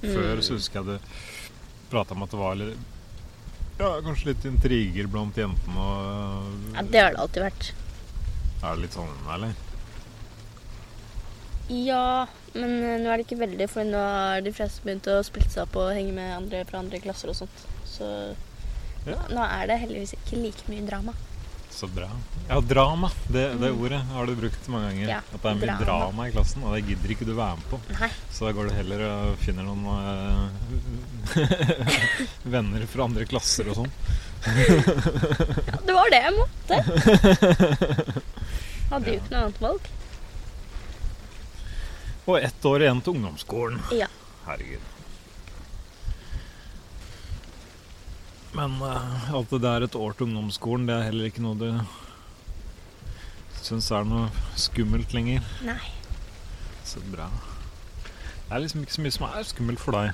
[0.00, 0.42] Før Mm.
[0.42, 1.00] så husker jeg det
[1.90, 2.78] prata om at det var litt
[3.80, 7.72] Ja, kanskje litt intriger blant jentene og Ja, Det har det alltid vært.
[8.62, 9.54] Er det litt sånn, eller?
[11.70, 15.20] Ja, men eh, nå er det ikke veldig, for nå har de fleste begynt å
[15.26, 17.66] splitte seg opp og henge med andre fra andre klasser og sånt.
[17.86, 18.34] Så
[19.06, 19.16] Ja.
[19.30, 21.14] nå er det heldigvis ikke like mye drama.
[21.70, 22.08] Så bra.
[22.48, 23.10] Ja, drama.
[23.28, 25.04] Det, det ordet har du brukt mange ganger.
[25.04, 25.10] Mm.
[25.14, 25.84] Ja, at det er mye drama.
[25.84, 26.26] drama.
[26.28, 27.78] i klassen, og det gidder ikke du være med på.
[27.94, 28.10] Nei.
[28.34, 30.44] Så da går du heller og finner noen eh,
[32.56, 33.92] venner fra andre klasser og sånn.
[34.40, 36.74] Ja, det var det jeg måtte.
[38.90, 39.90] Hadde jo ikke noe annet valg.
[42.30, 43.80] Og ett år igjen til ungdomsskolen.
[43.96, 44.08] Ja.
[44.46, 44.84] Herregud.
[48.60, 51.70] Men uh, at det er et år til ungdomsskolen, det er heller ikke noe du
[53.64, 54.26] syns er noe
[54.58, 55.44] skummelt lenger.
[55.64, 55.80] Nei.
[56.84, 57.28] Så bra.
[58.02, 60.12] Det er liksom ikke så mye som er skummelt for deg.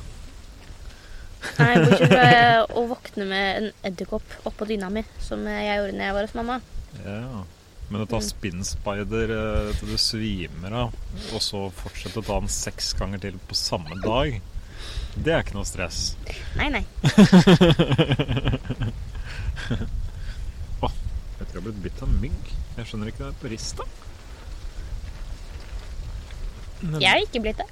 [1.56, 6.06] Nei, Bortsett fra å våkne med en edderkopp oppå dyna mi, som jeg gjorde når
[6.06, 6.58] jeg var hos mamma.
[7.02, 7.44] Ja.
[7.86, 10.94] Men å ta spinnspeider spinnspider eh, til du svimer av,
[11.30, 14.40] og så fortsette å ta den seks ganger til på samme dag,
[15.16, 16.16] det er ikke noe stress.
[16.58, 16.84] Nei, nei.
[21.36, 22.50] Jeg tror jeg har blitt bitt av mygg.
[22.76, 23.84] Jeg skjønner ikke det er på rista.
[26.80, 27.66] Men- Jeg har ikke blitt det.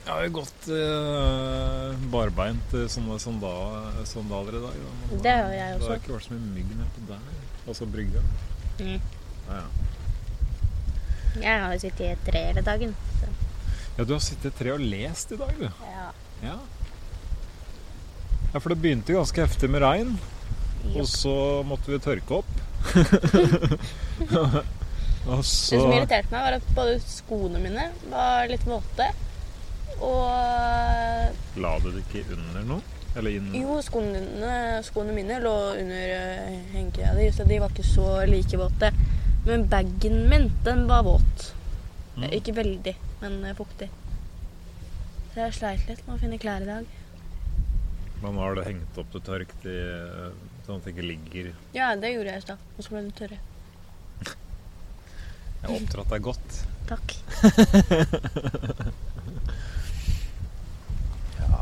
[0.00, 4.78] Jeg har jo gått uh, barbeint i sånne sandal, sandaler i dag.
[4.80, 5.18] Da.
[5.26, 5.84] Det har jeg også.
[5.84, 7.20] Det har ikke vært så mye mygg nedpå der.
[7.68, 8.22] Altså brygga.
[8.80, 9.00] Mm.
[9.46, 9.68] Ja, ja.
[11.44, 12.96] Jeg har jo sittet i et tre hele dagen.
[13.20, 13.26] Så.
[14.00, 15.66] Ja, du har sittet i tre og lest i dag, du.
[15.84, 16.06] Ja.
[16.40, 16.54] Ja.
[18.54, 20.14] ja, for det begynte ganske heftig med regn,
[20.86, 21.02] Jo.
[21.02, 21.34] og så
[21.68, 22.52] måtte vi tørke opp.
[25.28, 29.10] og Det som irriterte meg, var at både skoene mine var litt våte.
[30.00, 32.96] Og La du det ikke under noe?
[33.18, 33.50] Eller inn?
[33.58, 38.56] jo, skoene, skoene mine lå under uh, hengekøya di, så de var ikke så like
[38.60, 38.92] våte.
[39.44, 41.50] Men bagen min, den var våt.
[42.16, 42.22] Mm.
[42.24, 43.90] Eh, Ikke veldig, men eh, fuktig.
[45.30, 46.96] Så jeg sleit litt med å finne klær i dag.
[48.20, 50.32] Man har det hengt opp til tørk eh,
[50.66, 52.66] sånn at det ikke ligger Ja, det gjorde jeg i stad.
[52.76, 53.38] Og så ble de tørre.
[55.60, 56.60] Jeg har oppdratt deg godt.
[56.90, 57.08] Takk.
[61.40, 61.60] Ja.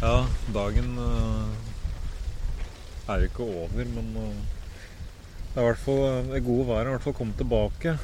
[0.00, 0.16] Ja,
[0.54, 1.52] dagen eh,
[3.12, 4.08] er jo ikke over, men
[5.54, 7.96] det er i hvert fall det gode været har i kommet tilbake.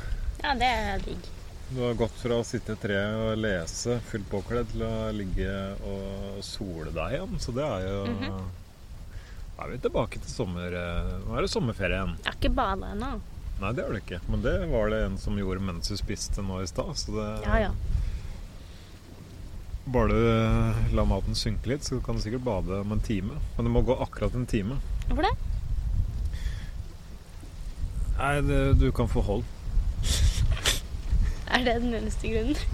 [0.43, 1.29] Ja, det er digg.
[1.71, 5.51] Du har gått fra å sitte i treet og lese fullt påkledd til å ligge
[5.87, 8.41] og sole deg igjen, så det er jo Mhm.
[9.61, 10.73] Da er vi tilbake til sommer...
[10.73, 12.15] eh, Nå er det sommerferie igjen.
[12.25, 13.11] Jeg har ikke bada ennå.
[13.61, 14.21] Nei, det har du ikke.
[14.33, 16.95] Men det var det en som gjorde mens du spiste nå i stad.
[16.97, 17.73] Så det Ja, ja.
[19.85, 23.37] Bare du eh, la maten synke litt, så kan du sikkert bade om en time.
[23.57, 24.79] Men det må gå akkurat en time.
[25.09, 25.35] Hvorfor det?
[28.21, 29.45] Nei, det, du kan få hold.
[31.51, 32.57] Er det den eneste grunnen?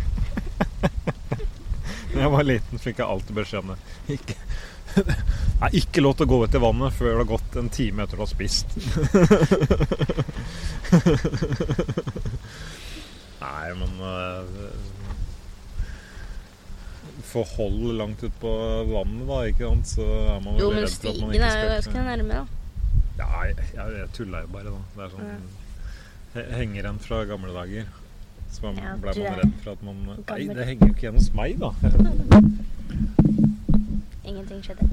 [2.17, 3.79] Da jeg var liten, fikk jeg alltid beskjed om det.
[4.15, 4.35] Ikke,
[5.61, 8.03] Nei, ikke lov til å gå ut i vannet før det har gått en time
[8.05, 8.69] etter du har spist.
[13.43, 14.43] Nei, men uh,
[17.27, 18.53] Få hold langt ut på
[18.89, 19.87] vannet, da, ikke sant?
[19.99, 21.99] Så er man Jo, veldig men redd for at man stigen ikke er jo ganske
[22.09, 22.45] nærme, da.
[23.19, 24.81] Ja, jeg, jeg, tulla jo bare, da.
[24.97, 25.31] Det er sånn
[26.35, 27.87] he- henger igjen fra gamle dager.
[28.53, 31.19] Så man, Ja, ble man redd for at man Nei, det henger jo ikke igjen
[31.19, 31.71] hos meg, da.
[34.27, 34.87] Ingenting skjedde.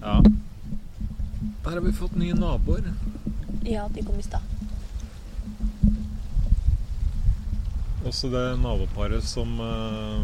[0.00, 0.22] Ja.
[1.64, 2.84] Der har vi fått nye naboer.
[3.62, 4.40] Ja, de kom i stad.
[8.06, 10.20] Også det naboparet som eh,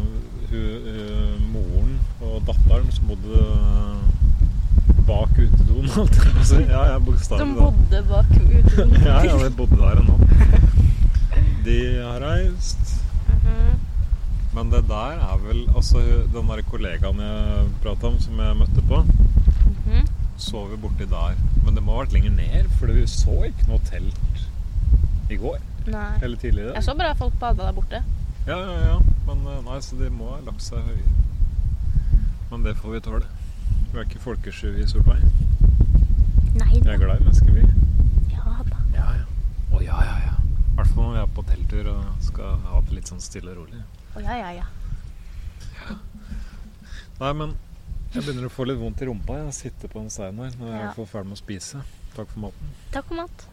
[0.51, 5.87] hun, moren og datteren som bodde eh, bak utedoen.
[5.95, 6.61] holdt jeg på å si.
[6.69, 8.95] ja, bokstavelig Som bodde bak utedoen.
[9.05, 10.17] Ja, ja, de bodde der ennå.
[11.65, 12.95] De har reist.
[13.29, 13.79] Mhm.
[14.55, 15.99] Men det der er vel Altså,
[16.31, 19.01] den der kollegaen jeg prata om, som jeg møtte på,
[19.65, 20.05] Mhm.
[20.37, 21.35] sov jo borti der.
[21.65, 24.45] Men det må ha vært lenger ned, for vi så ikke noe telt
[25.31, 25.59] i går.
[25.87, 26.09] Nei.
[26.21, 26.73] Eller tidligere.
[26.75, 27.99] Jeg så bare folk bada der borte.
[28.45, 28.97] Ja, ja, ja.
[29.27, 31.13] Men eh, nei, så de må ha lagt seg høyere.
[32.51, 33.25] Men det får vi tåle.
[33.91, 35.23] Vi er ikke folkesky i Solveig.
[36.55, 36.85] Nei da.
[36.85, 37.65] Vi er glad i mennesker, vi.
[38.35, 38.77] Ja da.
[38.93, 39.25] Ja, ja.
[39.75, 40.35] Å ja, ja, ja.
[40.35, 43.51] I hvert fall når vi er på telttur og skal ha det litt sånn stille
[43.55, 43.81] og rolig.
[44.15, 44.67] Å ja, ja, ja.
[47.19, 47.55] Nei, men
[48.13, 49.39] jeg begynner å få litt vondt i rumpa.
[49.47, 50.93] Jeg sitter på en stein her når jeg Ja.
[50.95, 51.81] hvert ferdig med å spise.
[52.15, 52.73] Takk for maten.
[52.93, 53.45] Takk for mat.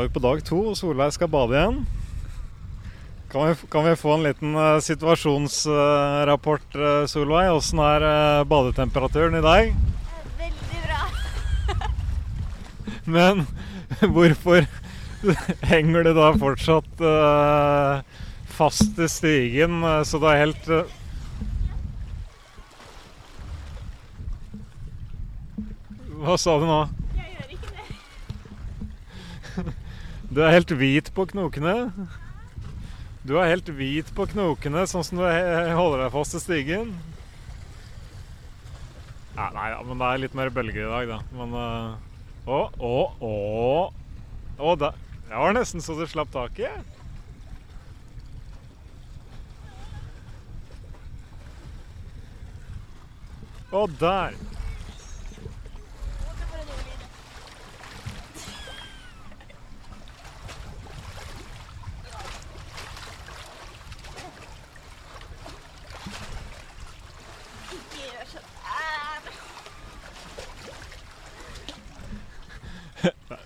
[0.00, 1.80] Er vi på dag to, og Solveig skal bade igjen.
[3.30, 7.50] Kan vi, kan vi få en liten uh, situasjonsrapport, uh, Solveig?
[7.52, 9.74] Åssen er uh, badetemperaturen i dag?
[10.40, 11.02] Veldig bra.
[13.16, 13.44] Men
[14.16, 14.64] hvorfor
[15.68, 17.02] henger du da fortsatt
[18.56, 20.70] fast i stigen, så det er helt
[26.20, 26.80] Hva sa du nå?
[27.16, 27.84] Jeg gjør ikke det.
[30.30, 31.90] Du er helt hvit på knokene.
[33.26, 36.92] Du er helt hvit på knokene, sånn som du holder deg fast i stigen.
[39.34, 41.18] Ja, nei, ja, men det er litt mer bølger i dag, da.
[41.34, 42.06] Men eh,
[42.50, 42.94] Å, å,
[43.26, 43.34] å.
[44.60, 44.92] Å, det
[45.34, 46.86] var nesten så du slapp taket.
[53.70, 54.34] Og der!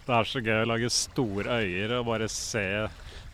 [0.04, 2.64] Det er så gøy å lage store øyer og bare se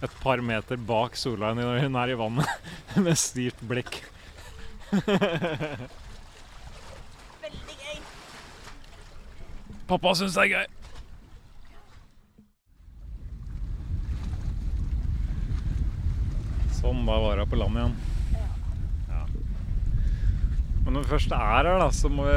[0.00, 2.46] et par meter bak Solveig når hun er i vannet
[3.04, 3.98] med stivt blikk.
[7.42, 7.98] Veldig gøy.
[9.90, 10.66] Pappa syns det er gøy.
[16.78, 17.98] Sånn, da var hun på land igjen.
[20.84, 22.34] Men når vi først er her, da, så vi,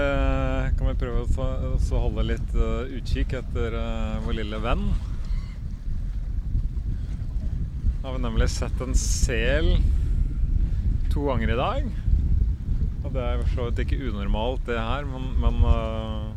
[0.78, 4.84] kan vi prøve å så holde litt uh, utkikk etter uh, vår lille venn.
[8.02, 9.78] Da har vi nemlig sett en sel
[11.14, 11.88] to ganger i dag.
[13.04, 16.32] Og det er for så vidt ikke unormalt, det her, men, men uh,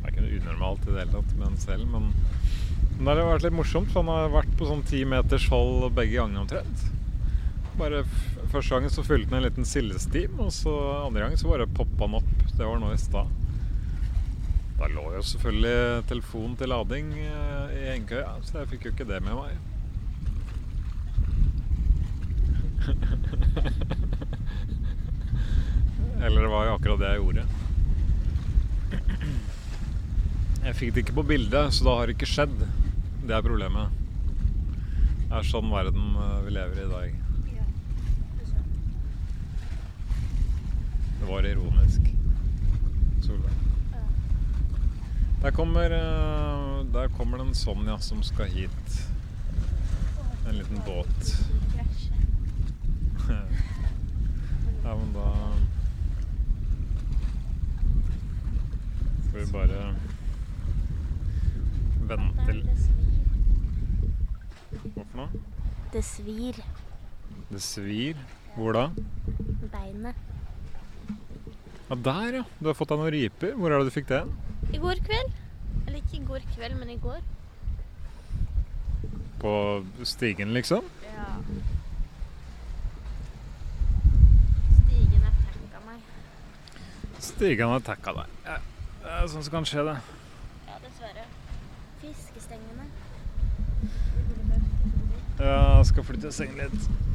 [0.00, 2.10] Det er ikke unormalt i det hele tatt med en sel, men,
[2.98, 5.92] men det har vært litt morsomt, for han har vært på sånn ti meters hold
[5.94, 6.86] begge gangene omtrent.
[7.78, 8.02] Bare
[8.52, 10.72] Første gangen så fulgte den en liten sildestim, og så
[11.06, 12.32] andre gangen så bare poppa den opp.
[12.52, 13.28] Det var nå i stad.
[14.76, 17.28] Da lå jo selvfølgelig telefonen til lading i
[17.72, 19.52] i hengekøya, så jeg fikk jo ikke det med meg.
[26.22, 27.44] Eller det var jo akkurat det jeg gjorde.
[30.62, 32.58] Jeg fikk det ikke på bildet, så da har det ikke skjedd.
[33.26, 33.86] Det er problemet.
[35.24, 37.08] Det er sånn verden eh, vi lever i i dag.
[37.56, 37.64] Ja.
[41.22, 42.00] Det var ironisk.
[43.22, 43.52] Solveig.
[45.42, 49.08] Der kommer, eh, der kommer den en Sonja som skal hit.
[50.48, 51.38] En liten båt.
[54.84, 55.28] Ja, men da
[59.30, 59.94] Får vi bare
[62.08, 62.56] vente.
[64.82, 65.42] Hva for noe?
[65.92, 66.58] Det svir.
[67.52, 68.18] Det svir.
[68.56, 68.88] Hvor da?
[69.70, 70.31] Beinet.
[71.88, 72.44] Ja, der, ja.
[72.60, 73.54] Du har fått deg noen riper.
[73.58, 74.22] Hvor er det du fikk det?
[74.72, 75.34] I går kveld.
[75.86, 77.20] Eller ikke i går kveld, men i går.
[79.42, 79.52] På
[80.06, 80.86] stigen, liksom?
[81.02, 81.28] Ja.
[84.78, 86.08] Stigen attacka meg.
[87.18, 88.36] Stigen har tagga deg.
[88.46, 88.58] Ja,
[89.02, 89.96] det er sånn som kan skje, det.
[90.68, 91.26] Ja, dessverre.
[92.02, 92.86] Fiskestengene.
[95.42, 97.11] Ja, jeg skal flytte sengen litt.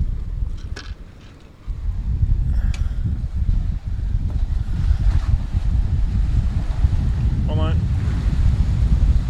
[7.48, 7.74] Å nei.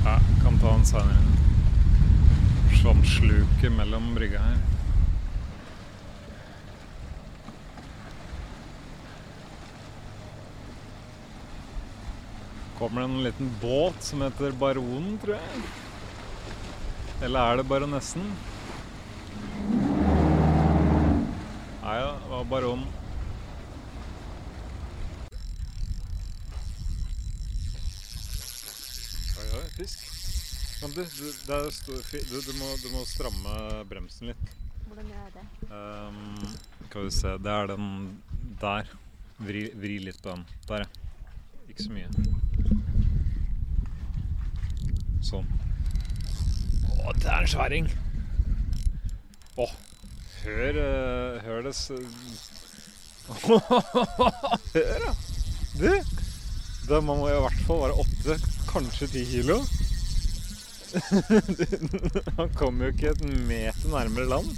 [0.06, 1.24] Ja, kan ta den senere.
[2.78, 4.58] Svampsluket sluket mellom brygga her.
[12.78, 15.64] Kommer det en liten båt som heter Baronen, tror jeg.
[17.22, 18.22] Eller er det Baronessen?
[21.82, 22.88] Nei da, det var Baronen.
[29.38, 30.06] Oi, oi, fisk.
[30.82, 33.54] Men du, du, det er stor, fi- du, du, må, du må stramme
[33.90, 34.44] bremsen litt.
[34.88, 35.46] Hvordan gjør jeg det?
[35.72, 36.44] Um,
[36.88, 37.88] skal vi se, det er den
[38.62, 38.92] der.
[39.38, 40.44] Vri, vri litt på den.
[40.70, 40.90] Der, ja.
[41.70, 42.10] Ikke så mye.
[45.28, 45.50] Sånn.
[47.04, 47.90] Å, det er en sværing!
[49.58, 49.66] Å,
[50.44, 51.74] hør, uh, hør det.
[54.74, 55.14] Hør, ja!
[55.78, 55.90] Du!
[56.88, 58.38] Det må i hvert fall være åtte,
[58.78, 59.58] kanskje ti kilo.
[62.38, 64.52] Han kommer jo ikke et meter nærmere land.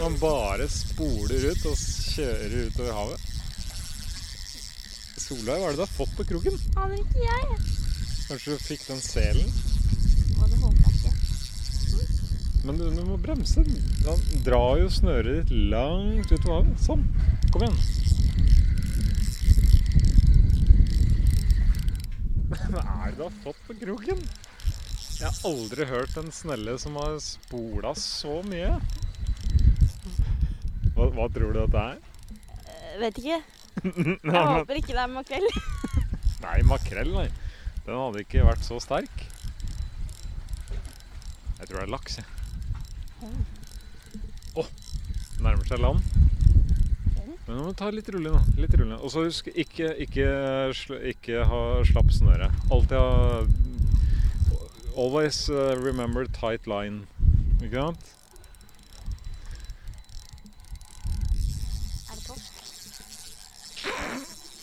[0.00, 3.26] Han bare spoler ut og kjører utover havet.
[5.20, 6.56] Solveig, hva er det du har fått på kroken?
[6.80, 7.60] Aner ikke jeg.
[8.30, 9.52] Kanskje du fikk den selen?
[10.38, 11.12] Å, det håper jeg ikke.
[12.64, 13.64] Men du, du må bremse.
[14.08, 16.84] Han drar jo snøret ditt langt utover havet.
[16.88, 17.04] Sånn.
[17.52, 17.80] Kom igjen.
[22.48, 24.22] Hva er det du har fått på kroken?
[25.18, 28.76] Jeg har aldri hørt en snelle som har spola så mye.
[30.94, 31.98] Hva, hva tror du dette er?
[32.68, 33.40] Jeg vet ikke.
[34.32, 35.48] Jeg håper ikke det er makrell.
[36.44, 37.26] Nei, makrell, nei.
[37.84, 39.24] Den hadde ikke vært så sterk.
[41.58, 43.32] Jeg tror det er laks, jeg.
[44.54, 44.64] Å!
[45.42, 46.02] nærmer seg land.
[47.48, 48.40] Men nå må du ta litt rolig nå.
[48.60, 48.98] Litt rolig.
[49.00, 50.28] Og så husk ikke, ikke,
[51.14, 52.50] ikke ha slapp snøre.
[52.68, 53.40] Alltid ha
[54.98, 57.06] Always uh, remember tight line.
[57.62, 58.14] Ikke sant?
[62.10, 62.52] Er det torsk?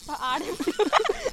[0.05, 1.21] Hva er det?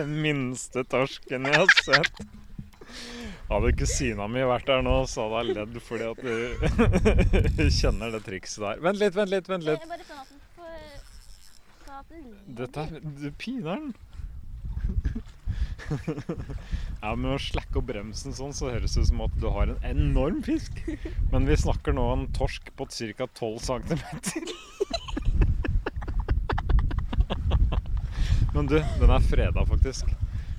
[0.00, 2.24] er den minste torsken jeg har sett.
[3.50, 8.22] Hadde kusina mi vært der nå, så hadde jeg ledd fordi at du kjenner det
[8.24, 8.80] trikset der.
[8.84, 9.84] Vent litt, vent litt, vent litt.
[12.58, 13.94] Dette er Du piner den.
[17.04, 19.68] Ja, men å slakke opp bremsen sånn, så høres det ut som at du har
[19.68, 20.80] en enorm fisk.
[21.32, 23.28] Men vi snakker nå om en torsk på ca.
[23.28, 24.00] 12 cm.
[28.54, 30.06] Men du, den er freda, faktisk.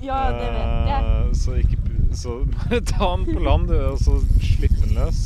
[0.03, 1.05] Ja, det vet jeg.
[1.27, 1.77] Eh, Så ikke
[2.15, 5.21] Så bare ta den på land, du, og så slipp den løs.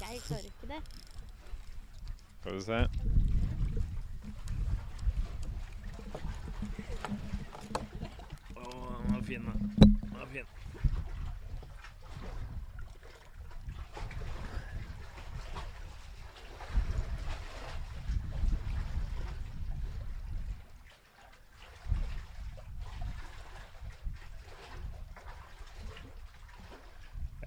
[0.00, 0.82] Jeg klarer ikke det.
[2.40, 2.80] Skal vi se.
[8.56, 9.72] Å, den var fin, den.
[9.78, 10.46] Den var fin.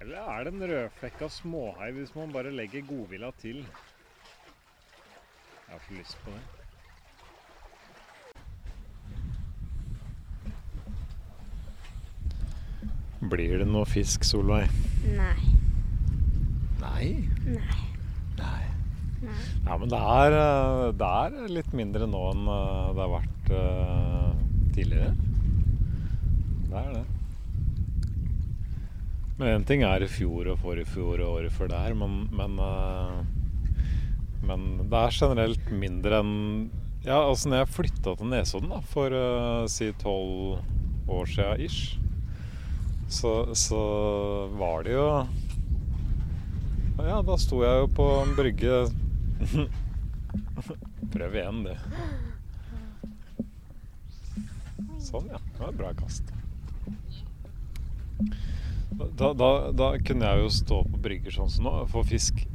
[0.00, 3.56] Eller er det en rødflekka småhai hvis man bare legger godvilja til?
[3.56, 3.64] Jeg
[5.72, 6.44] har ikke lyst på det.
[13.28, 14.70] Blir det noe fisk, Solveig?
[15.10, 15.42] Nei.
[16.78, 17.26] Nei.
[17.50, 17.82] Nei.
[18.38, 18.62] Nei.
[19.26, 19.42] Nei.
[19.66, 23.50] Ja, men det er, eh, det er litt mindre nå enn eh, det har vært
[23.58, 24.30] eh,
[24.78, 25.10] tidligere.
[26.70, 27.17] Det er det.
[29.38, 32.58] Men én ting er i fjor og forrige fjor og året før der, men, men,
[32.58, 33.82] eh,
[34.48, 36.36] men det er generelt mindre enn
[37.04, 40.58] Ja, altså når jeg flytta til Nesodden da, for uh, si tolv
[41.08, 41.94] år sia ish,
[43.08, 43.78] så, så
[44.58, 45.06] var det jo
[46.98, 48.80] Ja, da sto jeg jo på en brygge
[51.14, 51.72] Prøv igjen, du.
[55.00, 55.38] Sånn, ja.
[55.54, 56.34] Det var et bra kast.
[58.90, 62.46] Da, da, da kunne jeg jo stå på brygger sånn som nå og få fisk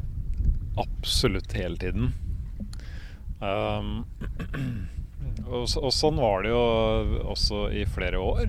[0.82, 2.14] absolutt hele tiden.
[3.44, 4.04] Um,
[5.54, 6.64] og, og sånn var det jo
[7.36, 8.48] også i flere år.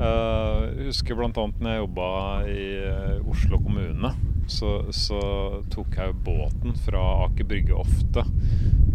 [0.00, 1.28] Uh, husker bl.a.
[1.34, 2.10] når jeg jobba
[2.48, 4.14] i eh, Oslo kommune.
[4.50, 5.20] Så, så
[5.70, 8.24] tok jeg båten fra Aker Brygge ofte.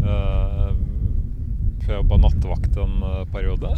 [0.01, 0.74] Uh,
[1.86, 3.70] for jeg jobba nattevakt en eh, periode.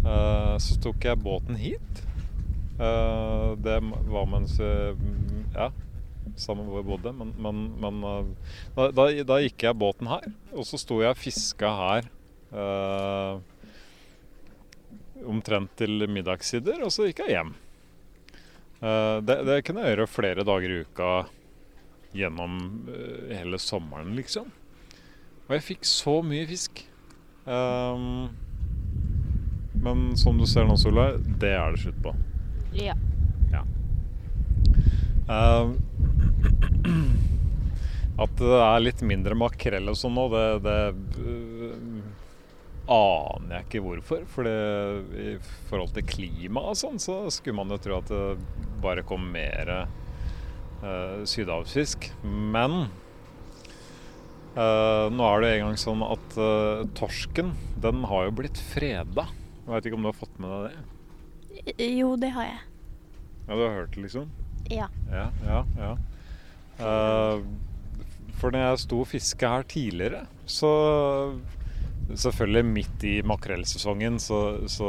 [0.00, 2.00] Uh, så tok jeg båten hit.
[2.80, 3.76] Uh, det
[4.08, 4.96] var mens jeg
[5.52, 5.66] Ja,
[6.40, 7.12] sammen hvor jeg bodde.
[7.12, 8.24] Men, men, men uh,
[8.76, 12.08] da, da, da gikk jeg båten her, og så sto jeg og fiska her.
[15.30, 17.52] Omtrent til middagssider, og så gikk jeg hjem.
[18.80, 21.10] Det, det kunne jeg gjøre flere dager i uka
[22.16, 22.56] gjennom
[23.28, 24.48] hele sommeren, liksom.
[25.44, 26.82] Og jeg fikk så mye fisk.
[29.84, 32.16] Men som du ser nå, Solveig, det er det slutt på.
[33.52, 33.64] Ja.
[35.30, 35.76] Um,
[38.24, 40.78] at det er litt mindre makrell og sånn nå, det, det
[41.22, 42.00] uh,
[42.90, 44.24] aner jeg ikke hvorfor.
[44.30, 45.36] For i
[45.70, 48.24] forhold til klima og sånn, så skulle man jo tro at det
[48.82, 49.70] bare kom mer
[50.82, 52.10] uh, sydhavsfisk.
[52.26, 52.88] Men
[54.58, 59.28] uh, nå er det engang sånn at uh, torsken, den har jo blitt freda.
[59.60, 60.99] Jeg veit ikke om du har fått med deg det?
[61.78, 62.60] Jo, det har jeg.
[63.46, 64.28] Ja, du har hørt det, liksom?
[64.70, 64.86] Ja.
[65.10, 65.94] Ja, ja, ja.
[66.80, 67.42] Uh,
[68.40, 70.70] for når jeg sto og fiska her tidligere, så
[72.10, 74.88] Selvfølgelig midt i makrellsesongen så, så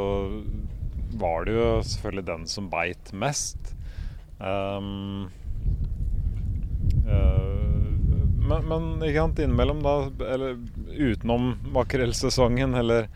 [1.20, 3.74] var det jo selvfølgelig den som beit mest.
[4.40, 5.28] Um,
[7.06, 7.92] uh,
[8.42, 9.94] men, men ikke sant, innimellom, da,
[10.34, 10.58] eller
[10.98, 13.06] utenom makrellsesongen eller,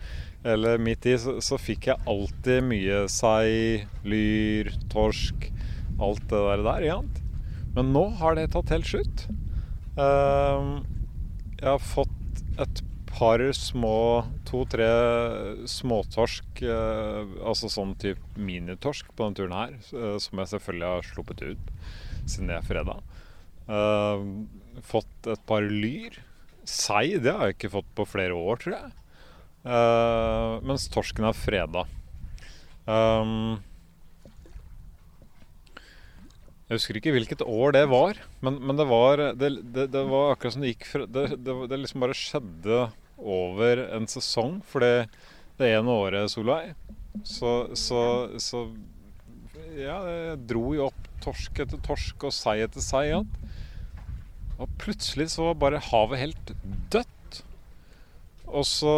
[0.45, 5.49] eller midt i, så, så fikk jeg alltid mye sei, lyr, torsk,
[6.03, 6.99] alt det der der, ja.
[7.77, 9.25] Men nå har det tatt helt slutt.
[9.97, 10.83] Uh,
[11.57, 13.97] jeg har fått et par små
[14.47, 14.87] To-tre
[15.67, 21.09] småtorsk, uh, altså sånn type minitorsk på denne turen her, uh, som jeg selvfølgelig har
[21.11, 21.73] sluppet ut
[22.27, 23.03] siden det er fredag.
[23.67, 24.47] Ehm,
[24.83, 26.19] fått et par lyr.
[26.67, 28.91] Sei, det har jeg ikke fått på flere år, tror jeg.
[29.67, 31.83] Ehm, mens torsken er freda.
[32.87, 33.57] Um,
[36.67, 40.33] jeg husker ikke hvilket år det var, men, men det, var, det, det, det var
[40.33, 42.79] akkurat som det gikk fra det, det, det liksom bare skjedde
[43.17, 44.61] over en sesong.
[44.67, 45.07] For det,
[45.59, 46.75] det ene året, Solveig,
[47.27, 48.01] så, så,
[48.39, 48.67] så
[49.77, 53.21] Ja, jeg dro jo opp torsk etter torsk og sei etter sei Ja.
[54.57, 56.51] Og plutselig så var bare havet helt
[56.89, 57.41] dødt.
[58.47, 58.93] Og så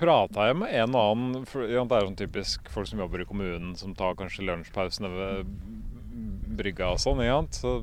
[0.00, 3.28] prata jeg med en og annen ja, Det er sånn typisk folk som jobber i
[3.28, 5.52] kommunen, som tar kanskje lunsjpausene ved
[6.56, 7.22] brygga og sånn.
[7.24, 7.40] Ja.
[7.54, 7.80] Så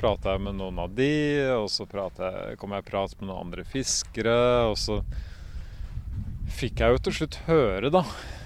[0.00, 1.10] prata jeg med noen av de,
[1.56, 4.36] og så jeg, kom jeg i prat med noen andre fiskere.
[4.70, 5.00] Og så
[6.56, 8.04] fikk jeg jo til slutt høre, da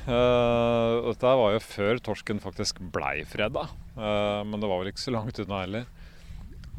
[0.08, 3.66] uh, Dette var jo før torsken faktisk blei freda.
[3.96, 5.90] Uh, men det var vel ikke så langt unna heller.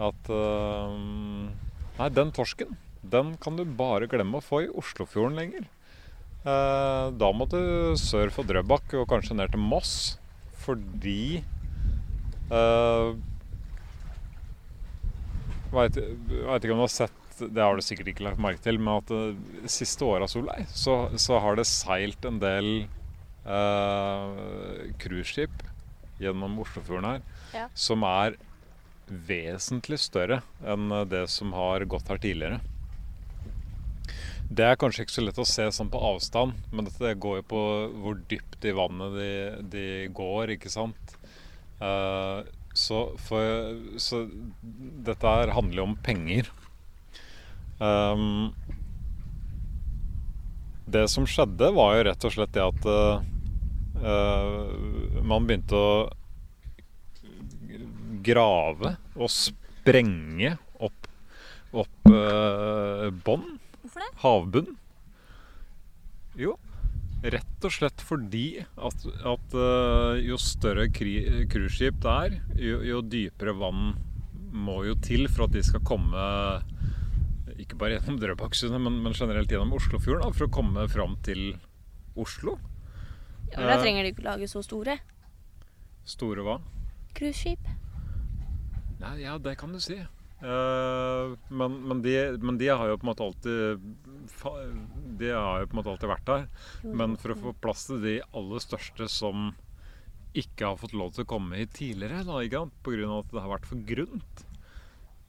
[0.02, 0.96] At uh,
[2.00, 5.68] Nei, den torsken, den kan du bare glemme å få i Oslofjorden lenger.
[6.44, 7.60] Da må du
[8.02, 10.18] sør for Drøbak og kanskje ned til Moss.
[10.62, 11.42] Fordi
[12.50, 13.14] uh,
[15.72, 19.00] Veit ikke om du har sett det har du sikkert ikke lagt merke til, men
[19.00, 22.70] at det siste året av Solveig så, så, har det seilt en del
[23.46, 25.72] eh, cruiseskip eh,
[26.22, 27.22] gjennom Oslofjorden her
[27.56, 27.66] ja.
[27.74, 28.38] som er
[29.10, 32.62] vesentlig større enn det som har gått her tidligere.
[34.52, 37.44] Det er kanskje ikke så lett å se sånn på avstand, men dette går jo
[37.54, 37.62] på
[38.04, 39.30] hvor dypt i vannet de,
[39.72, 41.14] de går, ikke sant.
[41.80, 42.44] Uh,
[42.76, 44.26] så, for, så,
[45.08, 46.52] dette her handler jo om penger.
[47.80, 48.52] Um,
[50.92, 53.24] det som skjedde, var jo rett og slett det at uh,
[55.24, 56.12] man begynte å
[58.22, 61.08] grave og sprenge opp,
[61.72, 63.61] opp uh, bånn.
[63.92, 64.12] Hvorfor det?
[64.24, 64.76] Havbunn.
[66.40, 66.56] Jo,
[67.22, 73.54] Rett og slett fordi at, at uh, jo større cruiseskip det er, jo, jo, dypere
[73.60, 73.92] vann
[74.52, 76.24] må jo til for at de skal komme
[77.62, 81.52] ikke bare gjennom Drøbaksundet, men, men, generelt gjennom Oslofjorden da, for å komme fram til
[82.18, 82.56] Oslo.
[83.52, 84.98] Ja, men Da uh, trenger de ikke lage så store.
[86.10, 86.58] Store hva?
[87.14, 87.70] Cruiseskip.
[89.22, 90.00] Ja, det kan du si.
[90.42, 93.84] Uh, men, men, de, men, de, har jo på en måte alltid
[95.20, 96.48] De har jo på en måte alltid vært der.
[96.88, 99.52] Men for å få plass til de aller største som
[100.38, 102.80] ikke har fått lov til å komme hit tidligere, da, ikke sant?
[102.86, 103.20] pga.
[103.20, 104.46] at det har vært for grunt,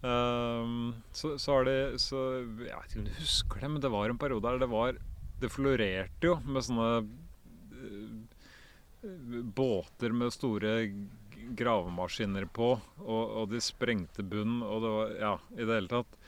[0.03, 3.91] Um, så, så har det så, Jeg vet ikke om du husker det, men det
[3.93, 4.97] var en periode der det var
[5.39, 6.89] Det florerte jo med sånne
[7.79, 8.17] uh,
[9.55, 10.73] båter med store
[11.57, 16.19] gravemaskiner på, og, og, de sprengte bunn, og det var Ja, i det hele tatt.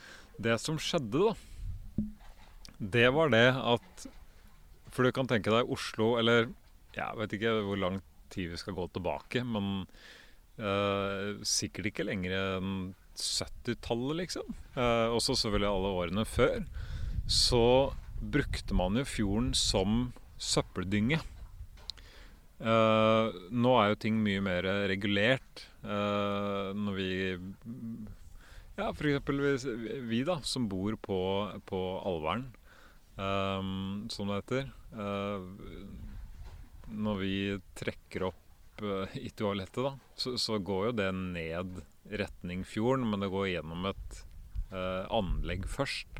[0.41, 2.05] Det som skjedde, da,
[2.79, 4.05] det var det at
[4.91, 6.49] For du kan tenke deg Oslo, eller
[6.95, 7.99] jeg vet ikke hvor lang
[8.31, 9.83] tid vi skal gå tilbake, men
[10.55, 12.77] eh, sikkert ikke lenger enn
[13.15, 14.55] 70-tallet, liksom.
[14.75, 16.63] Eh, også selvfølgelig alle årene før.
[17.27, 21.19] Så brukte man jo fjorden som søppeldynge.
[22.55, 25.65] Uh, nå er jo ting mye mer regulert.
[25.83, 27.09] Uh, når vi
[28.75, 29.65] Ja, f.eks.
[29.67, 31.19] Vi, vi, da, som bor på,
[31.67, 32.49] på Alveren,
[33.15, 34.71] um, som det heter.
[34.95, 35.43] Uh,
[36.91, 37.35] når vi
[37.75, 38.41] trekker opp
[39.15, 41.79] i toalettet, da, så, så, går jo det ned
[42.11, 44.17] retning fjorden, men det går gjennom et
[45.15, 46.19] anlegg først.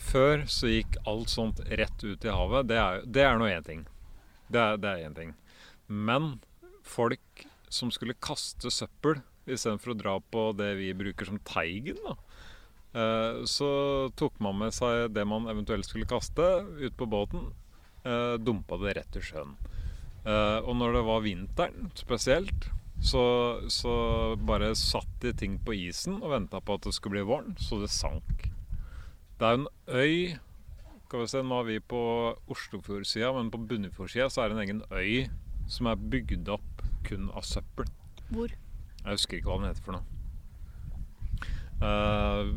[0.00, 2.70] før så gikk alt sånt rett ut i havet.
[2.70, 3.82] Det er, det er nå én ting.
[4.52, 5.34] Det er én ting.
[5.88, 6.34] Men
[6.84, 12.14] folk som skulle kaste søppel istedenfor å dra på det vi bruker som Teigen, da,
[12.94, 13.70] eh, så
[14.18, 16.44] tok man med seg det man eventuelt skulle kaste,
[16.78, 17.50] ut på båten.
[18.04, 19.56] Eh, dumpa det rett i sjøen.
[20.22, 22.68] Eh, og når det var vinteren spesielt,
[23.02, 23.24] så,
[23.66, 23.94] så
[24.38, 27.80] bare satt de ting på isen og venta på at det skulle bli våren, så
[27.82, 28.46] det sank.
[29.40, 30.38] Det er en øy
[31.12, 31.98] skal vi se, Nå er vi på
[32.48, 35.26] Oslofjordsida, men på Bunnefjordsida så er det en egen øy
[35.68, 37.90] som er bygd opp kun av søppel.
[38.32, 38.48] Hvor?
[38.48, 40.06] Jeg husker ikke hva den heter for noe.
[41.82, 42.48] Uh,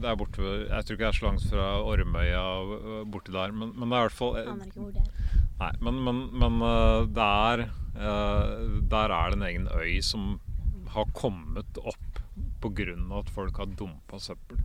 [0.00, 2.42] det er borte Jeg tror ikke det er så langt fra Ormøya
[3.12, 5.36] borti der, men, men, det er i hvert fall Aner ikke hvor det er.
[5.60, 7.66] Nei, men, men, men uh, der,
[8.00, 10.40] uh, der er det en egen øy som
[10.96, 12.18] har kommet opp
[12.64, 12.96] pga.
[13.20, 14.58] at folk har dumpa søppel.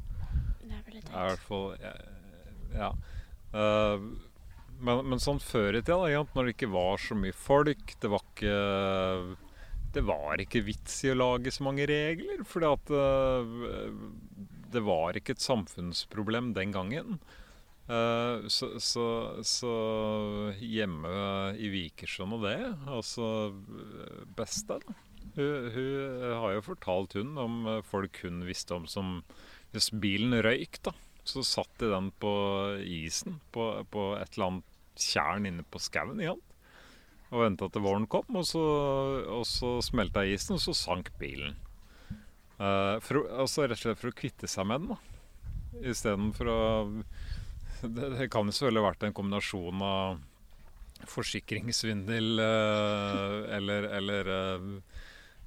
[0.63, 1.13] Det er veldig teit.
[1.13, 1.77] I hvert fall
[2.73, 2.91] Ja.
[3.55, 4.01] Uh,
[4.77, 8.09] men, men, sånn før i tida, da, når det ikke var så mye folk Det
[8.11, 8.57] var ikke
[9.95, 13.95] Det var ikke vits i å lage så mange regler, fordi at uh,
[14.67, 17.21] det var ikke et samfunnsproblem den gangen.
[17.87, 19.07] Uh, så, så,
[19.47, 19.73] så,
[20.59, 21.09] hjemme
[21.55, 23.29] i Vikersund og det Altså
[24.35, 24.97] Beste, da.
[25.37, 29.21] Hun, hun, har jo fortalt hun om folk hun visste om som
[29.71, 30.93] Hvis bilen røyk, da
[31.30, 32.32] så satt de den på
[32.84, 36.41] isen på, på et eller annet tjern inne på skauen igjen.
[37.28, 38.63] Og venta til våren kom, og så,
[39.28, 41.57] og så smelta isen, og så sank bilen.
[42.57, 45.91] Uh, for, altså rett og slett for å kvitte seg med den, da.
[45.91, 46.61] Istedenfor å
[47.84, 50.23] det, det kan jo selvfølgelig ha vært en kombinasjon av
[51.05, 54.63] forsikringssvindel eh, eller eller, eh,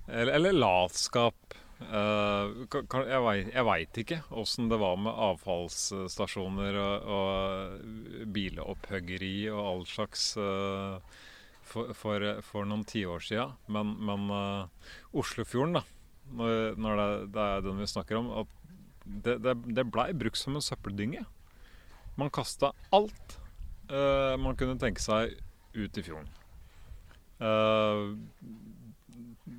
[0.06, 1.56] eller eller latskap.
[1.80, 9.84] Ka- jeg vei- veit ikke åssen det var med avfallsstasjoner og, og bilopphuggeri og all
[9.88, 11.00] slags uh,
[11.64, 13.46] for, for, for noen tiår sia.
[13.72, 15.84] Men, men uh, Oslofjorden, da,
[16.36, 17.08] når, når det,
[17.38, 18.56] det er den vi snakker om, at
[19.24, 21.24] det, det, det blei brukt som en søppeldynge.
[22.20, 23.38] Man kasta alt
[23.90, 25.32] man kunne tenke seg
[25.74, 26.28] ut i fjorden.
[27.42, 28.02] Eh,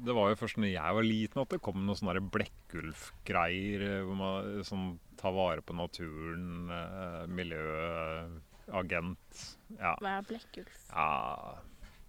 [0.06, 3.82] det var jo først når jeg var liten at det kom noen sånne Blekkulf-greier.
[3.88, 4.88] eh, Hvor man sånn,
[5.20, 9.28] tar vare på naturen, eh, miljøagent.
[9.78, 9.94] Ja.
[10.00, 10.78] Hva er blekkulf?
[10.92, 11.60] ja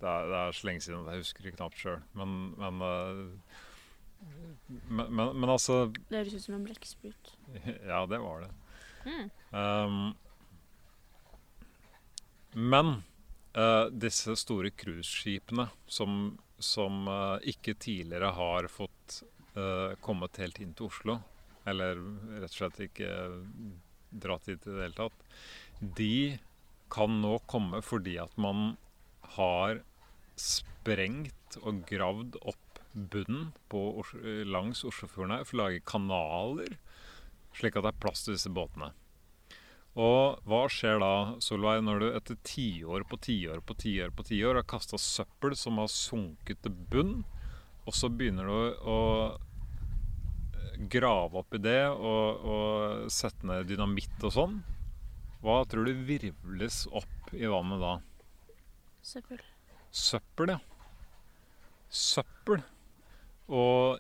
[0.03, 2.01] det, er, det er så lenge siden at jeg husker det knapt sjøl.
[2.19, 2.29] Men,
[2.59, 3.21] men, eh,
[4.89, 7.25] men, men, men altså Det høres ut som en blekksprut.
[7.91, 8.51] Ja, det var det.
[9.07, 9.31] Mm.
[9.55, 10.15] Um,
[12.55, 12.87] men
[13.57, 19.23] uh, disse store cruiseskipene som, som eh, ikke tidligere har fått
[19.57, 21.19] eh, kommet helt inn til Oslo,
[21.69, 22.01] eller
[22.41, 23.11] rett og slett ikke
[24.23, 25.29] dratt hit i det hele tatt,
[25.81, 26.39] de
[26.93, 28.75] kan nå komme fordi at man
[29.37, 29.81] har
[30.39, 34.03] sprengt og gravd opp bunnen på,
[34.45, 36.75] langs Oslofjorden her for å lage kanaler,
[37.57, 38.93] slik at det er plass til disse båtene.
[39.93, 44.57] Og hva skjer da, Solveig, når du etter tiår på tiår på tiår på tiår
[44.63, 47.19] har kasta søppel som har sunket til bunn,
[47.85, 49.01] og så begynner du å
[50.93, 54.61] grave opp i det og, og sette ned dynamitt og sånn?
[55.43, 57.97] Hva tror du virvles opp i vannet da?
[59.03, 59.43] Søppel.
[59.93, 60.61] Søppel, ja.
[61.93, 62.63] Søppel.
[63.53, 63.99] Og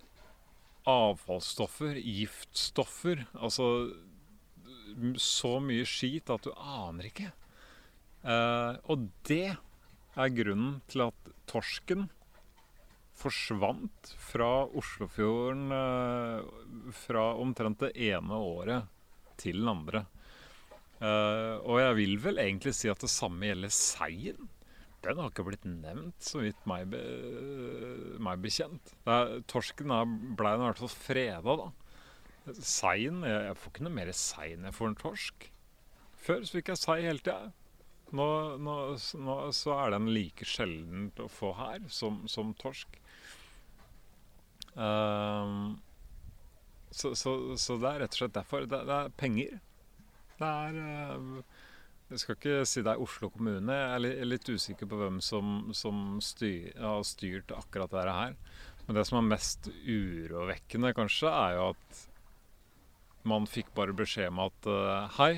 [0.88, 3.26] avfallsstoffer, giftstoffer.
[3.34, 3.66] Altså
[5.20, 7.30] så mye skit at du aner ikke.
[8.22, 9.54] Eh, og det
[10.12, 12.06] er grunnen til at torsken
[13.22, 18.90] forsvant fra Oslofjorden eh, fra omtrent det ene året
[19.40, 20.04] til det andre.
[21.02, 24.50] Eh, og jeg vil vel egentlig si at det samme gjelder seien.
[25.02, 27.00] Den har ikke blitt nevnt, så vidt meg, be,
[28.22, 28.92] meg bekjent.
[29.10, 30.04] Er, torsken blei
[30.38, 31.70] ble i hvert fall freda, da.
[32.50, 35.48] Seien jeg, får ikke noe mer sei enn jeg får en torsk.
[36.22, 37.52] Før så fikk jeg sei hele tida.
[38.12, 38.26] Nå,
[38.60, 38.74] nå,
[39.24, 42.98] nå så er den like sjelden å få her som, som torsk.
[44.74, 45.80] Um,
[46.92, 48.66] så, så, så det er rett og slett derfor.
[48.68, 49.60] Det, det er penger.
[50.36, 51.40] Det er uh,
[52.12, 53.78] Jeg skal ikke si det er Oslo kommune.
[53.78, 58.38] Jeg er litt usikker på hvem som, som styr, har styrt akkurat dette her.
[58.84, 62.08] Men det som er mest urovekkende, kanskje, er jo at
[63.28, 65.32] man fikk bare beskjed om at eh, hei,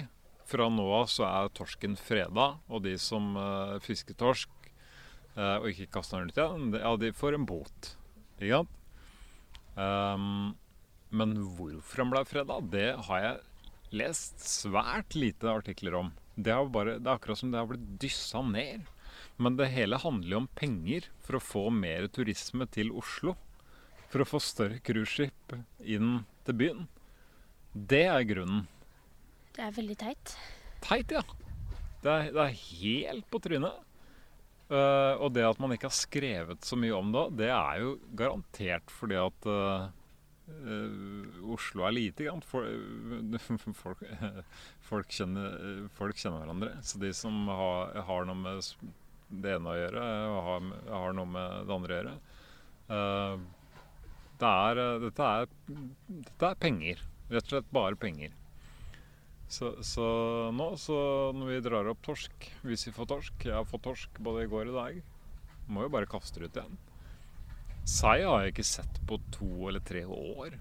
[0.48, 5.70] fra nå av så er torsken freda, og de som eh, fisker torsk eh, og
[5.70, 7.94] ikke kaster den ut igjen, ja, de får en bot.
[8.40, 8.80] Ikke sant?
[9.74, 10.54] Um,
[11.14, 16.12] men hvorfor den ble freda, det har jeg lest svært lite artikler om.
[16.34, 18.88] Det, bare, det er akkurat som det har blitt dyssa ned.
[19.38, 23.36] Men det hele handler jo om penger for å få mer turisme til Oslo.
[24.10, 26.84] For å få større cruiseskip inn til byen.
[27.74, 28.68] Det er grunnen.
[29.54, 30.36] Det er veldig teit.
[30.84, 31.24] Teit, ja.
[32.04, 33.80] Det er, det er helt på trynet.
[34.70, 37.90] Uh, og det at man ikke har skrevet så mye om det, det er jo
[38.16, 39.88] garantert fordi at uh,
[40.48, 42.28] uh, Oslo er lite.
[42.28, 42.44] Grann.
[42.46, 42.68] For,
[43.82, 44.04] folk,
[44.90, 46.76] folk, kjenner, folk kjenner hverandre.
[46.86, 48.70] Så de som har, har noe med
[49.34, 50.06] det ene å gjøre,
[50.46, 52.14] har, har noe med det andre å gjøre.
[54.38, 55.50] Det er, dette, er,
[56.06, 57.02] dette er penger.
[57.30, 58.34] Rett og slett bare penger.
[59.48, 60.04] Så, så
[60.56, 60.96] nå, så
[61.36, 64.50] når vi drar opp torsk, hvis vi får torsk Jeg har fått torsk både i
[64.50, 65.00] går og i dag.
[65.68, 66.78] Må jo bare kaste det ut igjen.
[67.88, 70.56] Sei har jeg ikke sett på to eller tre år.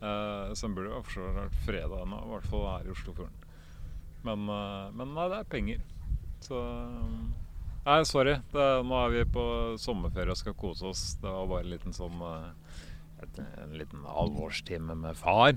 [0.00, 3.46] Eh, så den burde jo for vært fredag nå, i hvert fall her i Oslofjorden.
[4.24, 5.86] Men, eh, men nei, det er penger.
[6.44, 6.60] Så
[7.80, 8.34] Nei, sorry.
[8.52, 9.42] Det, nå er vi på
[9.80, 11.04] sommerferie og skal kose oss.
[11.20, 12.80] Det var bare en liten sånn eh,
[13.24, 15.56] et, En liten alvorstime med far.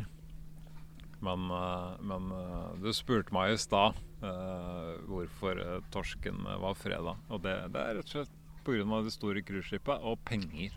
[1.24, 5.62] Men, eh, men eh, du spurte meg i stad eh, hvorfor
[5.94, 7.16] torsken var freda.
[7.30, 9.02] Og det, det er rett og slett pga.
[9.06, 10.76] det store cruiseskipet og penger.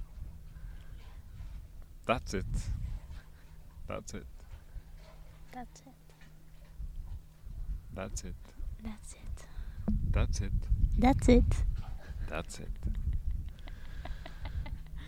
[2.07, 2.71] That's it.
[3.89, 4.27] That's it.
[5.53, 5.97] That's it.
[7.97, 8.37] That's it.
[8.93, 9.49] That's it.
[10.13, 10.53] That's it.
[10.99, 11.65] That's it.
[12.29, 12.87] That's it.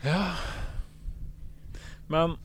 [0.03, 0.35] Ja
[2.07, 2.37] Men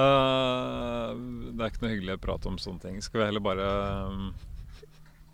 [0.00, 1.10] eh,
[1.52, 3.00] det er ikke noe hyggelig å prate om sånne ting.
[3.04, 3.66] Skal vi heller bare
[4.08, 4.30] um,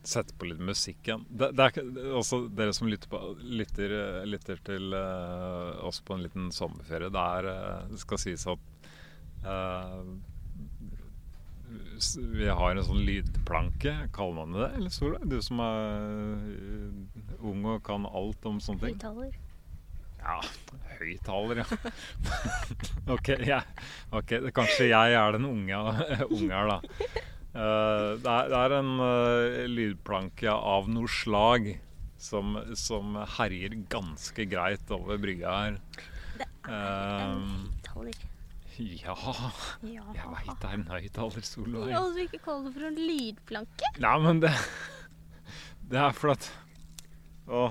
[0.07, 1.27] sette på litt musikk igjen.
[1.29, 3.95] Det, det er også dere som lytter, på, lytter,
[4.27, 7.13] lytter til uh, oss på en liten sommerferie.
[7.13, 8.75] Det er uh, skal sies at
[12.17, 14.69] vi har en sånn lydplanke, kaller man det det?
[14.79, 15.19] Eller Sola?
[15.21, 18.97] Du som er ung og kan alt om sånne ting.
[18.97, 19.37] Høyttaler.
[20.19, 20.39] Ja,
[20.99, 21.66] høyttaler, ja.
[23.14, 23.64] ok, yeah.
[24.12, 25.79] ok, kanskje jeg er den unge,
[26.37, 26.79] unge her, da.
[27.49, 31.71] Uh, det, er, det er en uh, lydplanke av noe slag
[32.21, 35.79] som, som herjer ganske greit over brygga her.
[36.39, 37.39] En Eh,
[37.89, 38.19] høyttaler.
[38.79, 39.14] ja,
[39.89, 40.03] Ja.
[40.14, 41.89] jeg veit det er en høyttaler, Solveig.
[41.95, 43.91] Ja, du ikke kaller det for en lydplanke.
[44.05, 44.53] Nei, men det
[45.89, 46.51] Det er for at
[47.49, 47.62] Å,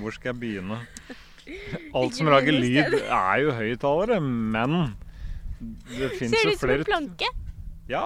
[0.00, 0.80] hvor skal jeg begynne?
[1.98, 4.76] Alt som lager lyd, er jo høyttalere, men
[5.90, 7.30] det fins Ser jo det ut som en planke?
[7.90, 8.04] Ja.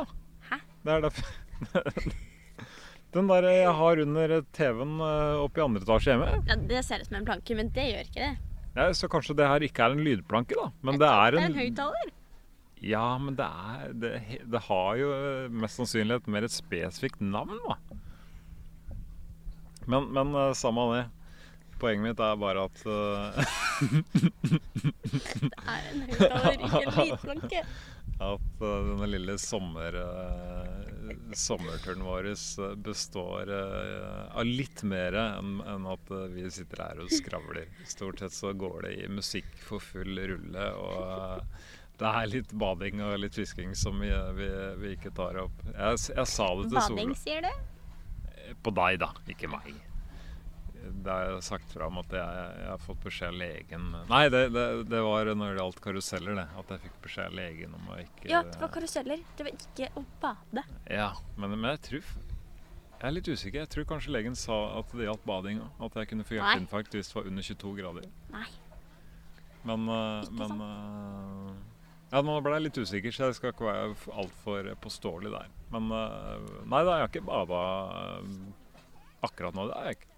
[0.51, 0.61] Hæ?
[0.85, 2.15] Det er derfor
[3.15, 6.33] Den der jeg har under TV-en eh, oppe i andre etasje hjemme.
[6.49, 8.33] Ja, det ser ut som en planke, men det gjør ikke det.
[8.75, 10.73] Ja, så kanskje det her ikke er en lydplanke, da.
[10.83, 12.11] Men det er Det er en en høyttaler.
[12.85, 14.11] Ja, men det er det,
[14.51, 17.79] det har jo eh, mest sannsynlig et mer et spesifikt navn, da.
[19.87, 21.05] Men, men eh, samme av det.
[21.85, 23.41] Poenget mitt er bare at eh,
[25.05, 27.61] Det er en høyttaler, ikke en lydplanke.
[28.25, 32.31] At eh, denne lille sommer, eh, sommerturen vår
[32.87, 37.69] består av litt mer enn at vi sitter her og skravler.
[37.91, 41.43] Stort sett så går det i musikk for full rulle, og
[42.01, 44.49] det er litt bading og litt fisking som vi, vi,
[44.81, 45.67] vi ikke tar opp.
[45.75, 48.55] Jeg, jeg sa det til Bading, sier du?
[48.65, 49.75] På deg, da, ikke meg.
[51.05, 54.23] Det har jeg sagt fra om at jeg, jeg har fått beskjed av legen Nei,
[54.33, 56.47] det, det, det var når det gjaldt karuseller, det.
[56.61, 59.25] At jeg fikk beskjed av legen om å ikke Ja, det var karuseller.
[59.39, 60.65] Det var ikke å bade.
[60.91, 63.59] Ja, men, men jeg tror Jeg er litt usikker.
[63.65, 65.83] Jeg tror kanskje legen sa at det gjaldt bading òg.
[65.89, 68.09] At jeg kunne få hjerteinfarkt hvis det var under 22 grader.
[68.35, 68.49] Nei.
[69.65, 70.63] Men, uh, Ikke men sant?
[70.63, 71.55] uh,
[72.15, 75.55] Ja, nå ble jeg litt usikker, så jeg skal ikke være altfor påståelig der.
[75.73, 76.37] Men uh,
[76.69, 77.63] Nei da, jeg har ikke bada
[79.25, 79.69] akkurat nå.
[79.71, 80.11] Det har jeg ikke.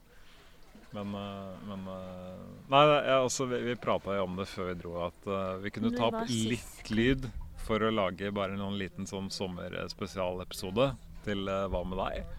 [0.96, 4.76] Men, uh, men uh, Nei, jeg, altså, vi, vi prata jo om det før vi
[4.80, 7.28] dro, at uh, vi kunne ta opp litt lyd
[7.66, 10.90] for å lage bare en liten sånn sommerspesialepisode
[11.26, 12.36] til uh, Hva med deg?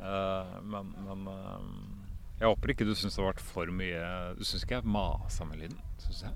[0.00, 1.28] Uh, men men
[2.40, 4.00] jeg håper ikke du syns det har vært for mye
[4.36, 5.78] Du syns ikke jeg masa med lyden?
[6.02, 6.34] Synes jeg?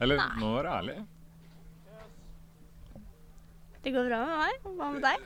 [0.00, 0.28] Eller Nei.
[0.40, 0.94] nå være ærlig.
[3.80, 4.54] Det går bra med meg.
[4.78, 5.18] Hva med deg?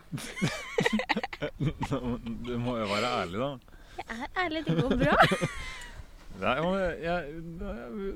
[2.46, 3.73] Du må jo være ærlig, da.
[3.98, 5.16] Jeg er ærlig, det går bra.
[6.42, 6.54] Nei,
[6.98, 7.42] jeg,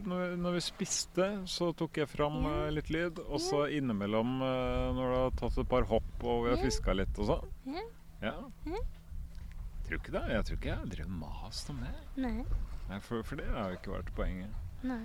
[0.08, 3.20] når, vi spiste, så tok jeg fram eh, litt lyd.
[3.28, 6.96] Og så innimellom, eh, når du har tatt et par hopp og vi har fiska
[6.98, 7.78] litt og sånn.
[7.78, 7.84] Ja.
[8.26, 8.82] Ja.
[9.86, 10.24] Tror ikke det.
[10.34, 11.94] Jeg tror ikke jeg drev mast om det.
[12.26, 12.42] Nei.
[12.88, 14.66] Nei, for, for det har jo ikke vært poenget.
[14.88, 15.04] Nei.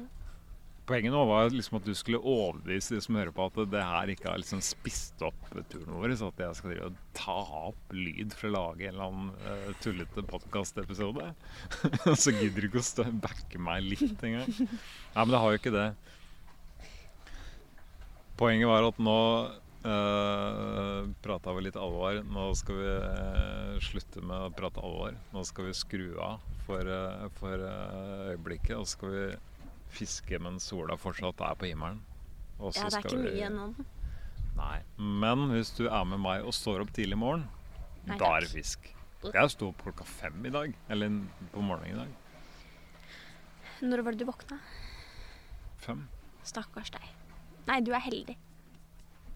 [0.84, 4.10] Poenget nå var liksom at du skulle overbevise de som hører på at det her
[4.12, 6.16] ikke har liksom spist opp turen vår.
[6.20, 7.38] Så at jeg skal drive og ta
[7.70, 11.30] opp lyd for å lage en eller annen uh, tullete podkastepisode.
[12.12, 14.52] Og så gidder du ikke å stå backe meg litt engang.
[14.60, 15.88] Nei, men det har jo ikke det.
[18.44, 19.18] Poenget var at nå
[19.88, 22.20] uh, prata vi litt alvor.
[22.28, 25.16] Nå skal vi uh, slutte med å prate alvor.
[25.32, 28.76] Nå skal vi skru av for, uh, for uh, øyeblikket.
[28.80, 29.26] Og så skal vi
[29.94, 32.02] fiske mens sola fortsatt er på himmelen.
[32.60, 33.86] Også Ja, det er ikke mye mye nå.
[34.58, 34.80] Nei.
[34.98, 37.48] Men hvis du er med meg og står opp tidlig i morgen,
[38.06, 38.90] Nei, da er det fisk.
[39.24, 40.74] Jeg sto opp klokka fem i dag.
[40.92, 41.10] Eller
[41.54, 42.10] på morgenen i dag.
[43.84, 44.58] Når var det du våkna?
[45.84, 46.06] Fem.
[46.44, 47.06] Stakkars deg.
[47.68, 48.36] Nei, du er heldig.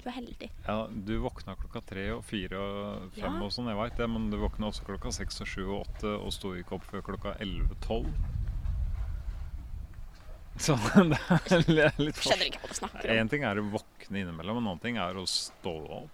[0.04, 0.50] Du er heldig.
[0.68, 3.44] Ja, du våkna klokka tre og fire og fem Ja.
[3.44, 4.08] og sånn, jeg veit det.
[4.10, 7.02] Men du våkna også klokka seks og sju og åtte og sto ikke opp før
[7.02, 8.12] klokka elleve-tolv.
[10.58, 10.76] Så
[11.68, 13.18] det er litt Skjønner ikke hva du snakker om.
[13.22, 16.14] Én ting er å våkne innimellom, en annen ting er å stå opp.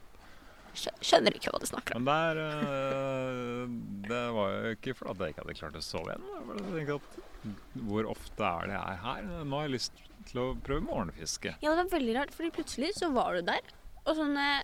[0.74, 2.04] Skjø- Skjønner ikke hva du snakker om.
[2.04, 3.76] Men der eh,
[4.10, 6.26] Det var jo ikke fordi jeg ikke hadde klart å sove igjen.
[6.50, 9.28] Jeg tenkte at Hvor ofte er det jeg er her?
[9.46, 11.54] Nå har jeg lyst til å prøve morgenfiske.
[11.62, 13.74] Ja, det var veldig rart, fordi plutselig så var du der.
[14.08, 14.64] Og sånn eh,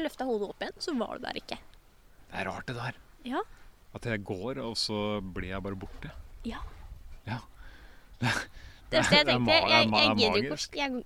[0.00, 1.58] løfta hodet opp igjen, så var du der ikke.
[2.30, 2.98] Det er rart, det der.
[3.34, 3.40] Ja.
[3.96, 4.98] At jeg går, og så
[5.34, 6.12] blir jeg bare borte.
[6.46, 6.60] Ja.
[7.26, 7.40] Ja.
[8.90, 11.04] Det var jeg Det jeg tenkte, er jeg, jeg, er gidder ikke jeg,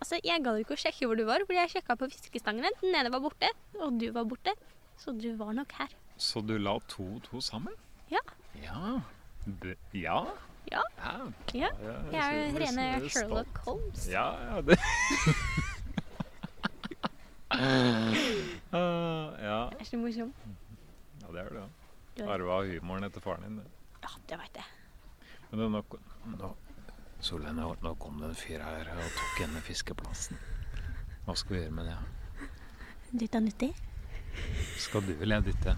[0.00, 2.66] altså, jeg gadd ikke å sjekke hvor du var, fordi jeg sjekka på fiskestangen.
[2.80, 4.56] Den ene var borte, og du var borte.
[4.96, 5.92] Så du var nok her.
[6.16, 7.74] Så du la to og to sammen?
[8.10, 8.22] Ja.
[8.62, 9.00] Ja.
[9.46, 10.24] B ja.
[10.72, 10.82] Ja.
[10.98, 11.20] ja.
[11.54, 11.70] Jeg
[12.12, 13.08] Jeg er jo rene.
[13.10, 14.08] Sherlock Holmes.
[14.10, 14.78] Ja, ja, det
[17.54, 20.32] uh, Ja, Det er så morsom.
[21.22, 21.66] ja, det er det.
[22.18, 22.32] Ja.
[22.32, 23.58] Arva humoren etter faren din.
[23.60, 23.66] det.
[24.02, 24.64] Ja, det veit jeg.
[25.50, 25.82] Men det, nå,
[26.40, 26.54] nå,
[27.20, 30.38] Solveig, nå, nå kom det en fyr her og tok henne fiskeplassen.
[31.26, 31.96] Hva skal vi gjøre med det?
[33.22, 33.72] Dytta nyttig.
[34.78, 35.76] Skal du eller jeg dytte?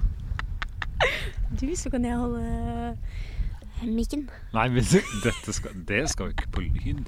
[1.61, 4.27] Du, så kan jeg holde eh, mikken.
[4.53, 7.05] Nei, men skal, det skal jo ikke på lyd.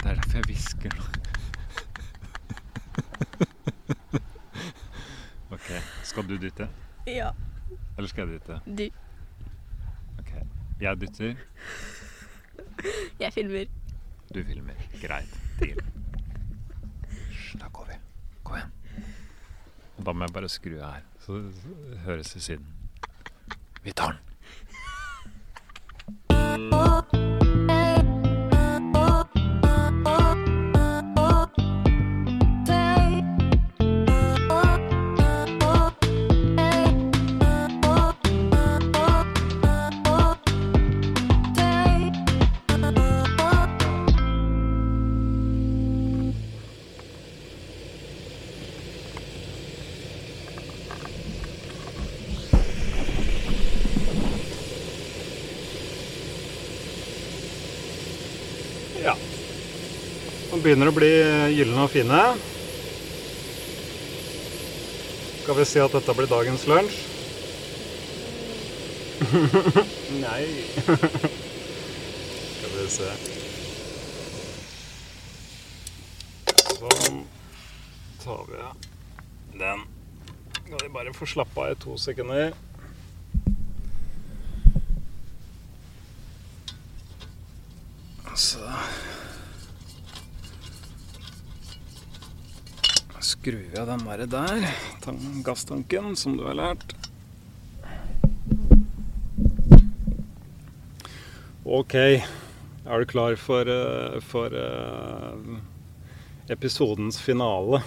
[0.00, 1.04] Det er derfor jeg hvisker nå.
[5.54, 5.68] Ok,
[6.04, 6.66] skal du dytte?
[7.06, 7.30] Ja,
[7.98, 8.58] Eller skal jeg dytte?
[8.64, 8.88] du.
[10.18, 10.32] Ok,
[10.80, 11.36] jeg dytter,
[13.22, 13.66] Jeg filmer.
[14.34, 14.74] du filmer.
[15.02, 15.40] Greit.
[15.60, 15.80] Deal.
[17.60, 17.98] Da går vi.
[18.42, 18.72] Kom igjen.
[19.96, 21.38] Og da må jeg bare skru her, så
[22.04, 22.66] høres det siden.
[23.84, 24.20] Vi tar den.
[60.54, 61.08] Nå begynner å bli
[61.50, 62.18] gylne og fine.
[65.40, 67.00] Skal vi si at dette blir dagens lunsj?
[70.22, 70.44] Nei.
[72.52, 73.10] Skal vi se.
[76.76, 77.18] Sånn
[78.22, 78.62] tar vi
[79.58, 79.82] den.
[80.60, 82.54] Skal vi bare få slappe av i to sekunder.
[88.38, 88.62] Så
[93.44, 94.62] skrur vi av den der, der
[95.04, 96.94] tan- gasstanken, som du har lært.
[101.64, 105.58] Ok, er du klar for, eh, for eh,
[106.56, 107.82] episodens finale?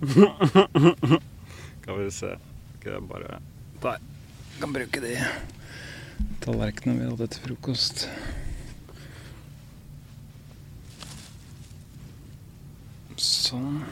[1.82, 2.32] Skal vi se.
[2.80, 3.38] Skal jeg bare
[3.84, 4.00] Der.
[4.56, 5.12] Kan bruke de
[6.40, 8.06] tallerkenene vi hadde til frokost.
[13.20, 13.82] Sånn.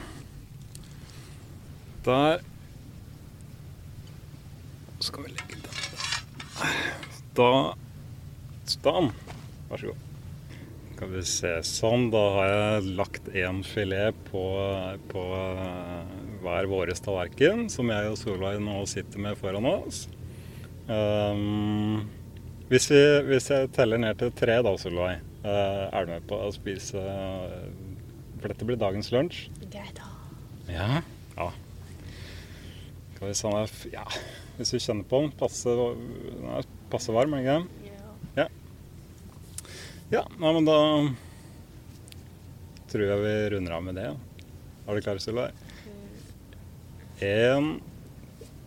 [2.04, 2.44] Der.
[4.98, 6.74] Så skal vi legge den.
[7.36, 7.52] Da
[8.64, 9.10] Sånn.
[9.68, 10.04] Vær så god.
[10.94, 11.52] Skal vi se.
[11.68, 12.08] Sånn.
[12.12, 14.44] Da har jeg lagt én filet på,
[15.10, 16.12] på eh,
[16.44, 20.04] hver våres tallerken, som jeg og Solveig nå sitter med foran oss.
[20.84, 22.04] Um,
[22.68, 23.00] hvis, vi,
[23.30, 27.00] hvis jeg teller ned til tre, da, Solveig, uh, er du med på å spise
[27.00, 27.60] eh,
[28.40, 29.46] For dette blir dagens lunsj.
[29.72, 30.08] Greit, da.
[30.68, 31.02] Ja.
[33.48, 34.04] Om jeg f- Ja,
[34.58, 35.32] hvis vi kjenner på den.
[35.40, 37.92] Passe, den er passe varm, er den ikke?
[38.36, 38.48] Ja.
[40.12, 40.78] Ja, nei, men da
[42.92, 44.10] tror jeg vi runder av med det.
[44.86, 45.52] Er du klar, Solveig?
[47.24, 47.80] Én,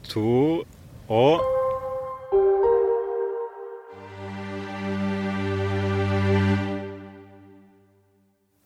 [0.10, 0.64] to
[1.08, 1.44] og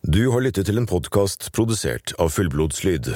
[0.04, 3.12] Du har lyttet til en podkast produsert av Fullblodslyd.